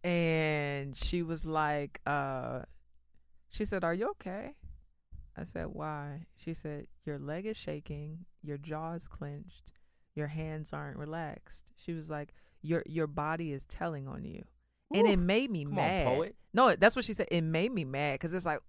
and 0.05 0.95
she 0.95 1.23
was 1.23 1.47
like, 1.47 2.03
uh, 2.07 2.61
she 3.49 3.65
said, 3.65 3.85
"Are 3.85 3.95
you 3.95 4.11
okay?" 4.11 4.53
I 5.35 5.45
said, 5.45 5.69
"Why?" 5.69 6.27
She 6.37 6.53
said, 6.53 6.89
"Your 7.07 7.19
leg 7.19 7.47
is 7.47 7.57
shaking, 7.57 8.27
your 8.43 8.59
jaw 8.59 8.93
is 8.93 9.09
clenched, 9.09 9.73
your 10.19 10.27
hands 10.27 10.73
aren't 10.73 10.99
relaxed." 10.99 11.73
She 11.77 11.93
was 11.93 12.11
like, 12.11 12.35
"Your 12.61 12.83
your 12.87 13.07
body 13.07 13.53
is 13.53 13.65
telling 13.65 14.07
on 14.07 14.25
you," 14.25 14.45
and 14.93 15.07
it 15.07 15.19
made 15.19 15.51
me 15.51 15.65
mad. 15.65 16.07
on, 16.07 16.15
poet. 16.15 16.37
No, 16.53 16.75
that's 16.75 16.97
what 16.97 17.05
she 17.05 17.15
said. 17.15 17.29
It 17.31 17.43
made 17.43 17.73
me 17.73 17.85
mad 17.85 18.15
because 18.15 18.35
it's 18.35 18.47
like 18.47 18.61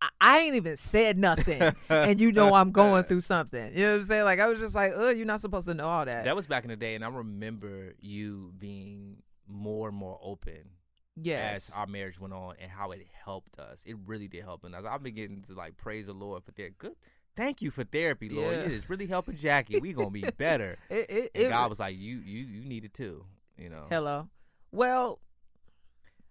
I, 0.00 0.08
I 0.20 0.38
ain't 0.40 0.56
even 0.56 0.76
said 0.76 1.18
nothing, 1.18 1.62
and 1.88 2.20
you 2.20 2.32
know 2.32 2.54
I'm 2.54 2.72
going 2.72 3.04
through 3.04 3.20
something. 3.20 3.72
You 3.74 3.84
know 3.84 3.92
what 3.92 3.98
I'm 3.98 4.04
saying? 4.04 4.24
Like 4.24 4.40
I 4.40 4.46
was 4.46 4.58
just 4.58 4.74
like, 4.74 4.92
oh, 4.94 5.10
you're 5.10 5.26
not 5.26 5.40
supposed 5.40 5.66
to 5.68 5.74
know 5.74 5.88
all 5.88 6.04
that. 6.04 6.24
That 6.24 6.36
was 6.36 6.46
back 6.46 6.64
in 6.64 6.70
the 6.70 6.76
day, 6.76 6.94
and 6.94 7.04
I 7.04 7.08
remember 7.08 7.94
you 8.00 8.52
being 8.58 9.22
more 9.46 9.88
and 9.88 9.96
more 9.96 10.18
open 10.22 10.70
yes, 11.16 11.68
as 11.68 11.74
our 11.76 11.86
marriage 11.86 12.18
went 12.18 12.32
on 12.32 12.54
and 12.60 12.70
how 12.70 12.92
it 12.92 13.06
helped 13.24 13.58
us. 13.58 13.82
It 13.86 13.96
really 14.06 14.28
did 14.28 14.44
help 14.44 14.64
us. 14.64 14.72
I've 14.88 15.02
been 15.02 15.14
getting 15.14 15.42
to 15.42 15.54
like 15.54 15.76
praise 15.76 16.06
the 16.06 16.12
Lord 16.12 16.44
for 16.44 16.52
their 16.52 16.70
good. 16.70 16.96
Thank 17.36 17.62
you 17.62 17.70
for 17.70 17.84
therapy, 17.84 18.28
Lord. 18.28 18.54
Yeah. 18.54 18.62
It 18.62 18.72
is 18.72 18.90
really 18.90 19.06
helping 19.06 19.36
Jackie. 19.38 19.80
We 19.80 19.92
gonna 19.92 20.10
be 20.10 20.22
better. 20.36 20.78
it, 20.90 21.10
it, 21.10 21.30
And 21.34 21.44
it- 21.44 21.48
God 21.48 21.68
was 21.70 21.78
like, 21.80 21.96
you, 21.96 22.16
you, 22.18 22.44
you 22.44 22.64
need 22.64 22.84
it 22.84 22.94
too. 22.94 23.24
You 23.56 23.68
know. 23.68 23.86
hello. 23.90 24.28
Well, 24.72 25.20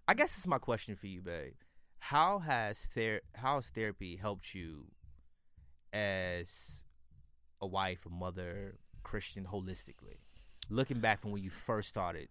I 0.07 0.13
guess 0.15 0.31
this 0.31 0.39
is 0.39 0.47
my 0.47 0.57
question 0.57 0.95
for 0.95 1.05
you, 1.07 1.21
babe. 1.21 1.53
How 1.99 2.39
has 2.39 2.79
ther- 2.93 3.21
how 3.35 3.55
has 3.55 3.67
therapy 3.67 4.15
helped 4.15 4.55
you 4.55 4.85
as 5.93 6.83
a 7.62 7.67
wife, 7.67 8.05
a 8.05 8.09
mother, 8.09 8.77
Christian, 9.03 9.45
holistically? 9.45 10.17
Looking 10.69 10.99
back 10.99 11.21
from 11.21 11.31
when 11.31 11.43
you 11.43 11.49
first 11.49 11.89
started 11.89 12.29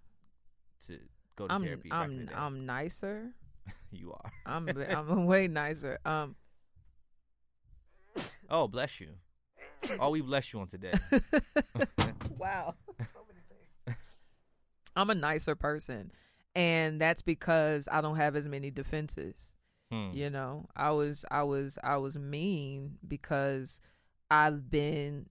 to 0.87 0.99
go 1.37 1.47
to 1.47 1.53
I'm 1.53 1.65
therapy, 1.65 1.89
back 1.91 2.09
in 2.09 2.27
the 2.27 2.33
I'm. 2.33 2.55
I'm 2.57 2.67
nicer. 2.67 3.31
you 3.93 4.13
are. 4.13 4.33
I'm 4.47 4.69
I'm 4.69 5.27
way 5.27 5.47
nicer. 5.49 5.99
Um, 6.05 6.35
Oh, 8.49 8.69
bless 8.69 9.01
you. 9.01 9.11
Oh, 10.01 10.11
we 10.11 10.21
bless 10.21 10.53
you 10.53 10.61
on 10.61 10.69
today. 10.69 10.93
wow. 12.39 12.75
I'm 14.97 15.11
a 15.11 15.15
nicer 15.15 15.55
person, 15.55 16.11
and 16.55 17.01
that's 17.01 17.23
because 17.23 17.89
I 17.91 18.01
don't 18.01 18.17
have 18.17 18.37
as 18.37 18.49
many 18.49 18.71
defenses. 18.71 19.55
Hmm. 19.91 20.11
you 20.13 20.29
know 20.29 20.67
i 20.77 20.91
was 20.91 21.25
i 21.31 21.43
was 21.43 21.79
i 21.83 21.97
was 21.97 22.19
mean 22.19 22.99
because 23.07 23.81
i've 24.31 24.71
been 24.71 25.31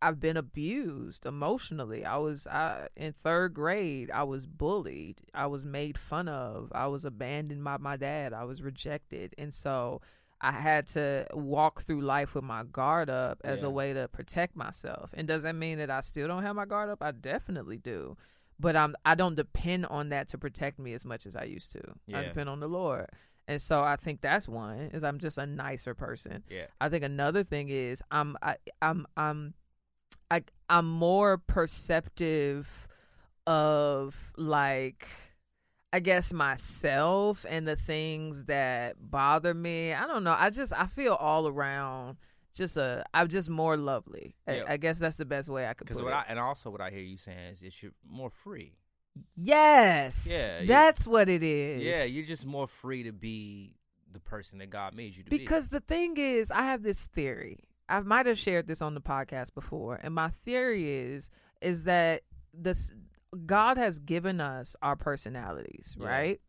i've 0.00 0.18
been 0.18 0.36
abused 0.36 1.26
emotionally 1.26 2.04
i 2.04 2.16
was 2.16 2.48
I, 2.48 2.88
in 2.96 3.12
third 3.12 3.54
grade 3.54 4.10
i 4.10 4.24
was 4.24 4.46
bullied 4.46 5.20
i 5.32 5.46
was 5.46 5.64
made 5.64 5.96
fun 5.96 6.26
of 6.26 6.72
i 6.74 6.88
was 6.88 7.04
abandoned 7.04 7.62
by 7.62 7.76
my 7.76 7.96
dad 7.96 8.32
i 8.32 8.42
was 8.42 8.62
rejected 8.62 9.32
and 9.38 9.54
so 9.54 10.00
i 10.42 10.50
had 10.52 10.86
to 10.88 11.26
walk 11.32 11.82
through 11.82 12.00
life 12.02 12.34
with 12.34 12.44
my 12.44 12.64
guard 12.64 13.08
up 13.08 13.38
as 13.44 13.62
Yeah. 13.62 13.68
a 13.68 13.70
way 13.70 13.92
to 13.94 14.08
protect 14.08 14.56
myself 14.56 15.10
and 15.14 15.26
does 15.28 15.44
that 15.44 15.54
mean 15.54 15.78
that 15.78 15.90
i 15.90 16.00
still 16.00 16.28
don't 16.28 16.42
have 16.42 16.56
my 16.56 16.64
guard 16.66 16.90
up 16.90 17.02
i 17.02 17.10
definitely 17.12 17.78
do 17.78 18.16
but 18.60 18.76
i'm 18.76 18.94
i 19.04 19.14
don't 19.14 19.34
depend 19.36 19.86
on 19.86 20.10
that 20.10 20.28
to 20.28 20.38
protect 20.38 20.78
me 20.78 20.92
as 20.92 21.04
much 21.04 21.24
as 21.26 21.34
i 21.36 21.44
used 21.44 21.72
to 21.72 21.80
i 22.12 22.22
depend 22.24 22.48
on 22.48 22.60
the 22.60 22.68
lord 22.68 23.06
and 23.48 23.60
so 23.60 23.82
I 23.82 23.96
think 23.96 24.20
that's 24.20 24.46
one 24.46 24.78
is 24.94 25.02
I'm 25.02 25.18
just 25.18 25.36
a 25.36 25.44
nicer 25.44 25.96
person. 25.96 26.44
Yeah. 26.48 26.66
I 26.80 26.88
think 26.88 27.02
another 27.02 27.42
thing 27.42 27.70
is 27.70 28.00
I'm 28.08 28.36
I, 28.40 28.54
I'm 28.80 29.04
I'm 29.16 29.54
I 30.30 30.44
I'm 30.70 30.86
more 30.88 31.38
perceptive 31.38 32.86
of 33.46 34.14
like 34.36 35.08
I 35.92 36.00
guess 36.00 36.32
myself 36.32 37.44
and 37.48 37.68
the 37.68 37.76
things 37.76 38.46
that 38.46 38.96
bother 39.10 39.52
me. 39.54 39.92
I 39.92 40.06
don't 40.06 40.24
know. 40.24 40.34
I 40.38 40.50
just 40.50 40.72
I 40.72 40.86
feel 40.86 41.14
all 41.14 41.46
around 41.46 42.16
just 42.54 42.76
a 42.76 43.04
I'm 43.12 43.28
just 43.28 43.48
more 43.50 43.76
lovely. 43.76 44.34
I, 44.48 44.56
Yeah. 44.56 44.64
I 44.68 44.76
guess 44.78 44.98
that's 44.98 45.16
the 45.18 45.24
best 45.24 45.48
way 45.48 45.66
I 45.68 45.74
could 45.74 45.86
Because 45.86 45.98
put 45.98 46.04
what 46.04 46.12
it. 46.12 46.16
I 46.16 46.24
and 46.28 46.38
also 46.38 46.70
what 46.70 46.80
I 46.80 46.90
hear 46.90 47.00
you 47.00 47.18
saying 47.18 47.38
is 47.52 47.62
it's 47.62 47.82
you're 47.82 47.92
more 48.08 48.30
free. 48.30 48.72
yes. 49.36 50.26
Yeah, 50.30 50.64
That's 50.64 51.06
what 51.06 51.28
it 51.28 51.42
is. 51.42 51.82
Yeah, 51.82 52.04
you're 52.04 52.24
just 52.26 52.46
more 52.46 52.66
free 52.66 53.02
to 53.04 53.12
be 53.12 53.74
the 54.10 54.20
person 54.20 54.58
that 54.58 54.70
God 54.70 54.94
made 54.94 55.16
you 55.16 55.24
to 55.24 55.30
be. 55.30 55.38
Because 55.38 55.68
the 55.70 55.80
thing 55.80 56.16
is, 56.16 56.50
I 56.50 56.62
have 56.64 56.82
this 56.82 57.06
theory. 57.06 57.60
I 57.88 58.00
might 58.00 58.26
have 58.26 58.38
shared 58.38 58.66
this 58.66 58.80
on 58.80 58.94
the 58.94 59.00
podcast 59.00 59.54
before, 59.54 59.98
and 60.02 60.14
my 60.14 60.28
theory 60.28 60.88
is 60.90 61.30
is 61.60 61.84
that 61.84 62.22
this 62.54 62.90
God 63.46 63.78
has 63.78 63.98
given 63.98 64.40
us 64.40 64.76
our 64.82 64.96
personalities, 64.96 65.96
Yeah. 65.98 66.06
right? 66.08 66.40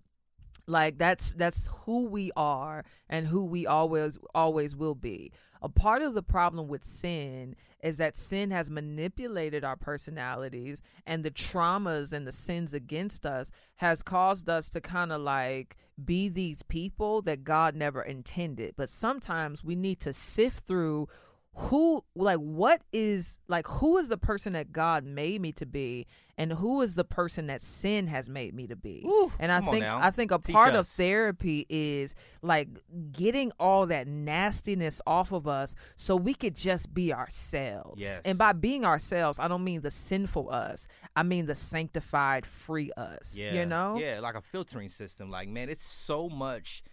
like 0.66 0.98
that's 0.98 1.34
that's 1.34 1.68
who 1.84 2.06
we 2.06 2.32
are 2.38 2.86
and 3.10 3.28
who 3.28 3.44
we 3.44 3.68
always 3.68 4.18
always 4.34 4.78
will 4.78 4.96
be 4.96 5.30
a 5.62 5.68
part 5.68 6.02
of 6.02 6.14
the 6.14 6.24
problem 6.24 6.70
with 6.70 6.86
sin 6.86 7.54
is 7.84 7.98
that 7.98 8.16
sin 8.16 8.50
has 8.52 8.70
manipulated 8.70 9.66
our 9.66 9.76
personalities 9.76 10.82
and 11.06 11.26
the 11.26 11.32
traumas 11.32 12.14
and 12.14 12.26
the 12.26 12.32
sins 12.32 12.74
against 12.74 13.26
us 13.26 13.52
has 13.76 14.02
caused 14.02 14.48
us 14.48 14.70
to 14.70 14.80
kind 14.80 15.12
of 15.12 15.20
like 15.20 15.76
be 16.06 16.30
these 16.30 16.64
people 16.64 17.22
that 17.24 17.44
God 17.44 17.76
never 17.76 18.02
intended 18.02 18.76
but 18.78 18.90
sometimes 18.90 19.66
we 19.66 19.76
need 19.76 20.00
to 20.00 20.14
sift 20.14 20.66
through 20.66 21.10
who 21.56 22.04
like 22.16 22.40
what 22.40 22.82
is 22.92 23.38
like 23.48 23.68
who 23.68 23.98
is 24.00 24.10
the 24.10 24.18
person 24.18 24.54
that 24.54 24.72
God 24.72 25.04
made 25.06 25.40
me 25.40 25.52
to 25.54 25.66
be 25.68 26.08
and 26.36 26.52
who 26.52 26.82
is 26.82 26.96
the 26.96 27.04
person 27.04 27.46
that 27.46 27.62
sin 27.62 28.08
has 28.08 28.28
made 28.28 28.56
me 28.56 28.66
to 28.66 28.76
be 28.76 29.04
Ooh, 29.06 29.32
and 29.40 29.52
I 29.52 29.62
think. 29.62 29.86
I 29.86 30.10
think 30.10 30.32
a 30.32 30.40
Teach 30.40 30.52
part 30.56 30.74
of 30.74 30.88
therapy 30.88 31.68
is 31.70 32.16
like 32.42 32.70
getting 33.12 33.52
all 33.60 33.86
that 33.86 34.08
nastiness 34.08 35.00
off 35.06 35.32
of 35.32 35.48
us 35.48 35.76
so 35.96 36.16
we 36.16 36.34
could 36.34 36.56
just 36.56 36.92
be 36.92 37.14
ourselves 37.14 38.02
Yes. 38.02 38.20
and 38.26 38.36
by 38.40 38.54
being 38.54 38.84
ourselves 38.84 39.38
I 39.38 39.48
don't 39.48 39.64
mean 39.64 39.82
the 39.82 39.92
sinful 39.92 40.50
us 40.50 40.88
I 41.16 41.22
mean 41.22 41.46
the 41.46 41.54
sanctified 41.56 42.48
free 42.48 42.92
us 42.98 43.36
Yeah. 43.38 43.54
you 43.54 43.66
know 43.68 44.00
Yeah, 44.00 44.22
like 44.22 44.34
a 44.36 44.42
filtering 44.42 44.90
system. 44.90 45.30
Like, 45.30 45.48
man, 45.50 45.70
it's 45.70 45.86
so 45.86 46.30
much 46.30 46.84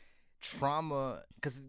trauma 0.41 1.23
because 1.35 1.61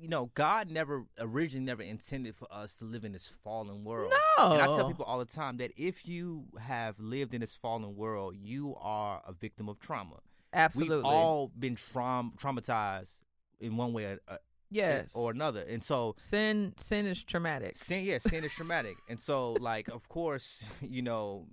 you 0.00 0.08
know 0.08 0.30
God 0.34 0.70
never 0.70 1.04
originally 1.18 1.64
never 1.64 1.82
intended 1.82 2.34
for 2.34 2.52
us 2.52 2.74
to 2.76 2.84
live 2.84 3.04
in 3.04 3.12
this 3.12 3.30
fallen 3.42 3.84
world. 3.84 4.12
no. 4.38 4.52
And 4.52 4.60
I 4.60 4.66
tell 4.66 4.88
people 4.88 5.04
all 5.04 5.18
the 5.18 5.24
time 5.24 5.58
that 5.58 5.72
if 5.76 6.06
you 6.06 6.44
have 6.60 6.98
lived 6.98 7.34
in 7.34 7.40
this 7.40 7.54
fallen 7.54 7.96
world, 7.96 8.34
you 8.36 8.74
are 8.80 9.22
a 9.26 9.32
victim 9.32 9.68
of 9.68 9.78
trauma. 9.78 10.16
absolutely. 10.52 10.96
We've 10.96 11.04
all 11.04 11.50
been 11.56 11.76
traum- 11.76 12.32
traumatized 12.36 13.20
in 13.60 13.76
one 13.76 13.92
way 13.92 14.04
or, 14.04 14.18
uh, 14.28 14.36
yes. 14.70 15.14
or 15.14 15.30
another, 15.30 15.60
and 15.60 15.82
so 15.82 16.14
sin 16.18 16.74
sin 16.76 17.06
is 17.06 17.22
traumatic. 17.22 17.76
Sin, 17.76 18.04
yeah, 18.04 18.18
sin 18.18 18.44
is 18.44 18.52
traumatic, 18.52 18.96
and 19.08 19.20
so 19.20 19.52
like, 19.52 19.88
of 19.88 20.08
course, 20.08 20.62
you 20.80 21.02
know, 21.02 21.46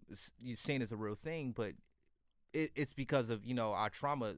sin 0.56 0.82
is 0.82 0.92
a 0.92 0.98
real 0.98 1.16
thing, 1.16 1.54
but 1.56 1.74
it, 2.54 2.72
it's 2.76 2.94
because 2.94 3.30
of 3.30 3.46
you 3.46 3.54
know 3.54 3.74
our 3.74 3.90
trauma 3.90 4.34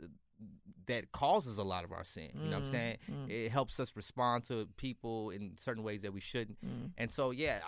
that 0.88 1.12
causes 1.12 1.58
a 1.58 1.63
lot 1.63 1.84
of 1.84 1.91
our 1.91 2.04
sin. 2.04 2.30
You 2.34 2.49
know 2.49 2.58
what 2.58 2.65
I'm 2.65 2.69
Mm, 2.69 2.71
saying? 2.71 2.97
mm. 3.10 3.30
It 3.30 3.49
helps 3.51 3.80
us 3.80 3.95
respond 3.95 4.43
to 4.45 4.67
people 4.77 5.30
in 5.30 5.54
certain 5.58 5.84
ways 5.84 6.01
that 6.01 6.13
we 6.13 6.19
shouldn't. 6.19 6.58
Mm. 6.65 6.91
And 6.97 7.12
so, 7.12 7.32
yeah, 7.32 7.60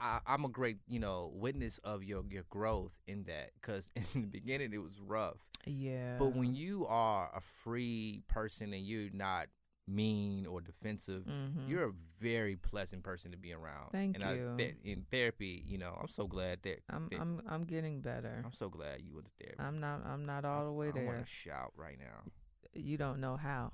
I, 0.00 0.18
I'm 0.26 0.44
a 0.44 0.48
great, 0.48 0.78
you 0.88 0.98
know, 1.00 1.30
witness 1.34 1.78
of 1.84 2.02
your 2.04 2.22
your 2.30 2.44
growth 2.50 2.92
in 3.06 3.24
that. 3.24 3.50
Because 3.60 3.90
in 4.14 4.22
the 4.22 4.26
beginning, 4.26 4.72
it 4.72 4.78
was 4.82 4.98
rough. 5.00 5.38
yeah 5.66 6.18
But 6.18 6.34
when 6.34 6.54
you 6.54 6.86
are 6.88 7.30
a 7.34 7.40
free 7.62 8.22
person 8.28 8.72
and 8.72 8.84
you're 8.84 9.10
not 9.12 9.46
mean 9.86 10.46
or 10.46 10.60
defensive, 10.62 11.24
Mhm. 11.24 11.68
you're 11.68 11.84
a 11.88 11.92
very 12.18 12.56
pleasant 12.56 13.02
person 13.02 13.30
to 13.32 13.36
be 13.36 13.52
around. 13.52 13.90
Thank 13.92 14.14
and 14.16 14.24
I, 14.24 14.34
you. 14.34 14.56
in 14.82 15.04
therapy, 15.10 15.62
you 15.66 15.76
know, 15.78 15.94
I'm 16.00 16.08
so 16.08 16.26
glad 16.26 16.62
that. 16.62 16.82
I'm 16.88 17.08
that- 17.10 17.20
I'm 17.20 17.42
I'm 17.46 17.64
getting 17.64 18.00
better. 18.00 18.40
I'm 18.44 18.52
so 18.52 18.68
glad 18.70 19.02
you 19.02 19.12
went 19.14 19.26
to 19.26 19.32
therapy. 19.44 19.60
I'm 19.62 19.80
not 19.80 20.04
I'm 20.06 20.24
not 20.24 20.44
all 20.46 20.64
the 20.64 20.72
way 20.72 20.86
I, 20.86 20.90
I 20.90 20.92
there. 20.92 21.04
want 21.06 21.18
to 21.26 21.30
shout 21.30 21.72
right 21.76 21.98
now. 21.98 22.22
You 22.72 22.96
don't 22.96 23.20
know 23.20 23.36
how. 23.36 23.72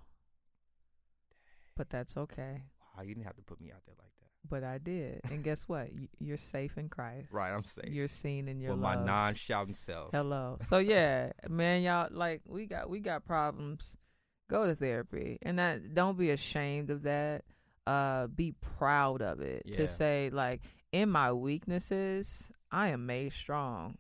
But 1.77 1.91
that's 1.91 2.17
okay. 2.17 2.63
Wow, 2.97 3.03
you 3.03 3.15
didn't 3.15 3.27
have 3.27 3.37
to 3.37 3.43
put 3.43 3.61
me 3.61 3.71
out 3.71 3.81
there 3.87 3.95
like 3.99 4.11
that. 4.21 4.49
But 4.49 4.65
I 4.65 4.79
did. 4.79 5.21
And 5.31 5.45
guess 5.45 5.69
what? 5.69 5.93
You- 5.93 6.09
You're 6.19 6.37
safe 6.39 6.77
in 6.77 6.89
Christ. 6.89 7.33
Right, 7.33 7.53
I'm 7.53 7.65
saying. 7.65 7.93
You're 7.93 8.09
seen 8.09 8.49
in 8.49 8.59
your 8.61 8.73
with 8.73 8.81
my 8.81 8.97
non-shouting 8.97 9.75
self. 9.75 10.11
Hello. 10.13 10.59
So 10.63 10.79
yeah, 10.79 11.33
man, 11.49 11.83
y'all 11.83 12.09
like 12.11 12.43
we 12.47 12.67
got 12.67 12.91
we 12.91 13.01
got 13.01 13.25
problems. 13.25 13.97
Go 14.51 14.67
to 14.67 14.75
therapy, 14.75 15.39
and 15.43 15.59
that 15.61 15.95
don't 15.95 16.19
be 16.19 16.31
ashamed 16.31 16.91
of 16.91 17.05
that. 17.05 17.45
Uh, 17.87 18.27
be 18.27 18.53
proud 18.79 19.23
of 19.23 19.41
it. 19.41 19.63
Yeah. 19.65 19.77
To 19.77 19.89
say 19.89 20.29
like, 20.31 20.61
in 20.93 21.09
my 21.09 21.33
weaknesses, 21.33 22.51
I 22.71 22.89
am 22.89 23.07
made 23.07 23.33
strong. 23.33 23.95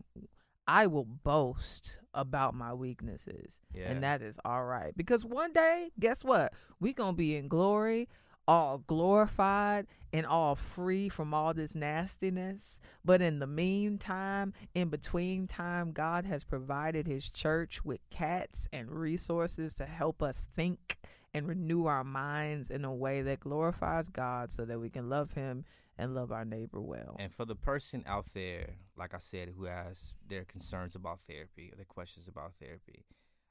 I 0.66 0.86
will 0.86 1.04
boast 1.04 1.98
about 2.12 2.54
my 2.54 2.74
weaknesses, 2.74 3.60
Yeah. 3.72 3.90
and 3.90 4.02
that 4.02 4.22
is 4.22 4.38
all 4.44 4.64
right. 4.64 4.92
Because 4.96 5.24
one 5.24 5.52
day, 5.52 5.90
guess 5.98 6.22
what? 6.24 6.52
We 6.80 6.92
gonna 6.92 7.12
be 7.16 7.36
in 7.36 7.48
glory, 7.48 8.08
all 8.46 8.78
glorified 8.78 9.86
and 10.12 10.26
all 10.26 10.54
free 10.54 11.08
from 11.08 11.32
all 11.32 11.54
this 11.54 11.74
nastiness. 11.74 12.80
But 13.04 13.22
in 13.22 13.38
the 13.38 13.46
meantime, 13.46 14.52
in 14.74 14.88
between 14.88 15.46
time, 15.46 15.92
God 15.92 16.24
has 16.24 16.44
provided 16.44 17.06
his 17.06 17.28
church 17.28 17.84
with 17.84 18.00
cats 18.10 18.68
and 18.72 18.90
resources 18.90 19.74
to 19.74 19.86
help 19.86 20.22
us 20.22 20.46
think 20.54 20.98
and 21.32 21.46
renew 21.46 21.86
our 21.86 22.04
minds 22.04 22.70
in 22.70 22.84
a 22.84 22.92
way 22.92 23.22
that 23.22 23.40
glorifies 23.40 24.08
God 24.08 24.50
so 24.50 24.64
that 24.64 24.80
we 24.80 24.90
can 24.90 25.08
love 25.08 25.32
him 25.32 25.64
and 25.96 26.14
love 26.14 26.32
our 26.32 26.44
neighbor 26.44 26.80
well. 26.80 27.16
And 27.18 27.32
for 27.32 27.44
the 27.44 27.54
person 27.54 28.04
out 28.06 28.26
there, 28.34 28.70
like 28.96 29.14
I 29.14 29.18
said, 29.18 29.50
who 29.56 29.64
has 29.64 30.14
their 30.28 30.44
concerns 30.44 30.94
about 30.94 31.20
therapy 31.28 31.70
or 31.72 31.76
their 31.76 31.84
questions 31.84 32.26
about 32.26 32.54
therapy, 32.58 33.04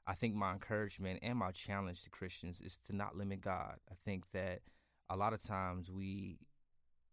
I 0.06 0.14
think 0.14 0.34
my 0.34 0.52
encouragement 0.52 1.20
and 1.22 1.38
my 1.38 1.52
challenge 1.52 2.02
to 2.02 2.10
Christians 2.10 2.60
is 2.60 2.78
to 2.88 2.96
not 2.96 3.16
limit 3.16 3.40
God. 3.40 3.76
I 3.90 3.94
think 4.04 4.24
that 4.32 4.60
a 5.10 5.16
lot 5.16 5.34
of 5.34 5.42
times 5.42 5.90
we, 5.90 6.38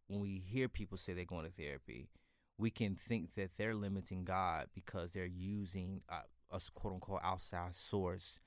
when 0.08 0.22
we 0.22 0.44
hear 0.48 0.70
people 0.70 0.98
say 0.98 1.14
they're 1.14 1.26
going 1.26 1.46
to 1.46 1.52
therapy, 1.52 2.10
we 2.58 2.70
can 2.70 2.96
think 2.96 3.36
that 3.36 3.52
they're 3.58 3.76
limiting 3.76 4.24
God 4.24 4.68
because 4.74 5.12
they're 5.12 5.26
using 5.26 6.02
a, 6.10 6.56
a 6.56 6.62
quote 6.74 6.94
unquote 6.94 7.22
outside 7.24 7.76
source 7.76 8.40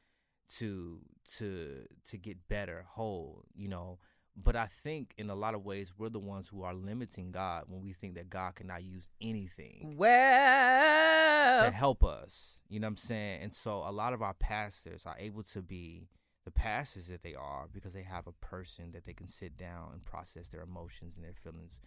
to 0.57 1.01
to 1.39 1.85
to 2.09 2.17
get 2.17 2.49
better, 2.49 2.87
whole, 2.89 3.45
you 3.55 3.69
know. 3.69 3.99
But 4.37 4.57
I 4.57 4.69
think 4.83 5.13
in 5.19 5.29
a 5.29 5.35
lot 5.35 5.55
of 5.55 5.65
ways 5.65 5.93
we're 5.99 6.09
the 6.09 6.19
ones 6.19 6.49
who 6.49 6.63
are 6.63 6.73
limiting 6.73 7.31
God 7.31 7.65
when 7.67 7.83
we 7.83 7.93
think 7.93 8.15
that 8.15 8.31
God 8.31 8.55
cannot 8.55 8.83
use 8.83 9.09
anything 9.21 9.95
Well, 9.97 11.65
to 11.65 11.71
help 11.71 12.05
us. 12.05 12.61
You 12.69 12.81
know 12.81 12.87
what 12.87 12.93
I'm 12.93 12.97
saying? 12.97 13.43
And 13.43 13.53
so 13.53 13.83
a 13.85 13.93
lot 13.93 14.13
of 14.13 14.23
our 14.23 14.35
pastors 14.35 15.03
are 15.05 15.17
able 15.19 15.43
to 15.43 15.63
be 15.63 16.09
the 16.51 16.61
pastors 16.61 17.07
that 17.07 17.23
they 17.23 17.35
are 17.35 17.69
because 17.73 17.93
they 17.93 18.03
have 18.03 18.27
a 18.27 18.33
person 18.33 18.93
that 18.93 19.05
they 19.05 19.13
can 19.13 19.29
sit 19.29 19.57
down 19.57 19.91
and 19.93 20.05
process 20.05 20.49
their 20.49 20.63
emotions 20.63 21.15
and 21.17 21.25
their 21.25 21.35
feelings 21.35 21.79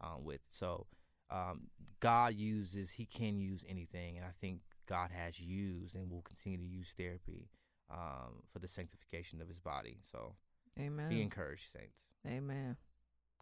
um, 0.00 0.24
with. 0.24 0.40
So 0.48 0.86
um, 1.30 1.68
God 2.00 2.34
uses, 2.34 2.92
He 2.92 3.06
can 3.06 3.38
use 3.38 3.64
anything. 3.68 4.16
And 4.16 4.26
I 4.26 4.30
think 4.40 4.60
God 4.88 5.10
has 5.12 5.40
used 5.40 5.94
and 5.94 6.10
will 6.10 6.22
continue 6.22 6.58
to 6.58 6.64
use 6.64 6.94
therapy 6.96 7.48
um, 7.90 8.42
for 8.52 8.58
the 8.58 8.68
sanctification 8.68 9.40
of 9.40 9.48
His 9.48 9.58
body. 9.58 9.98
So 10.10 10.34
amen. 10.78 11.08
be 11.08 11.22
encouraged, 11.22 11.70
saints. 11.72 12.00
Amen. 12.26 12.76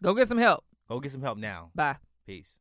Go 0.03 0.15
get 0.15 0.29
some 0.29 0.39
help. 0.39 0.65
Go 0.89 1.01
get 1.01 1.13
some 1.13 1.23
help 1.23 1.39
now. 1.39 1.71
Bye. 1.75 1.97
Peace. 2.27 2.57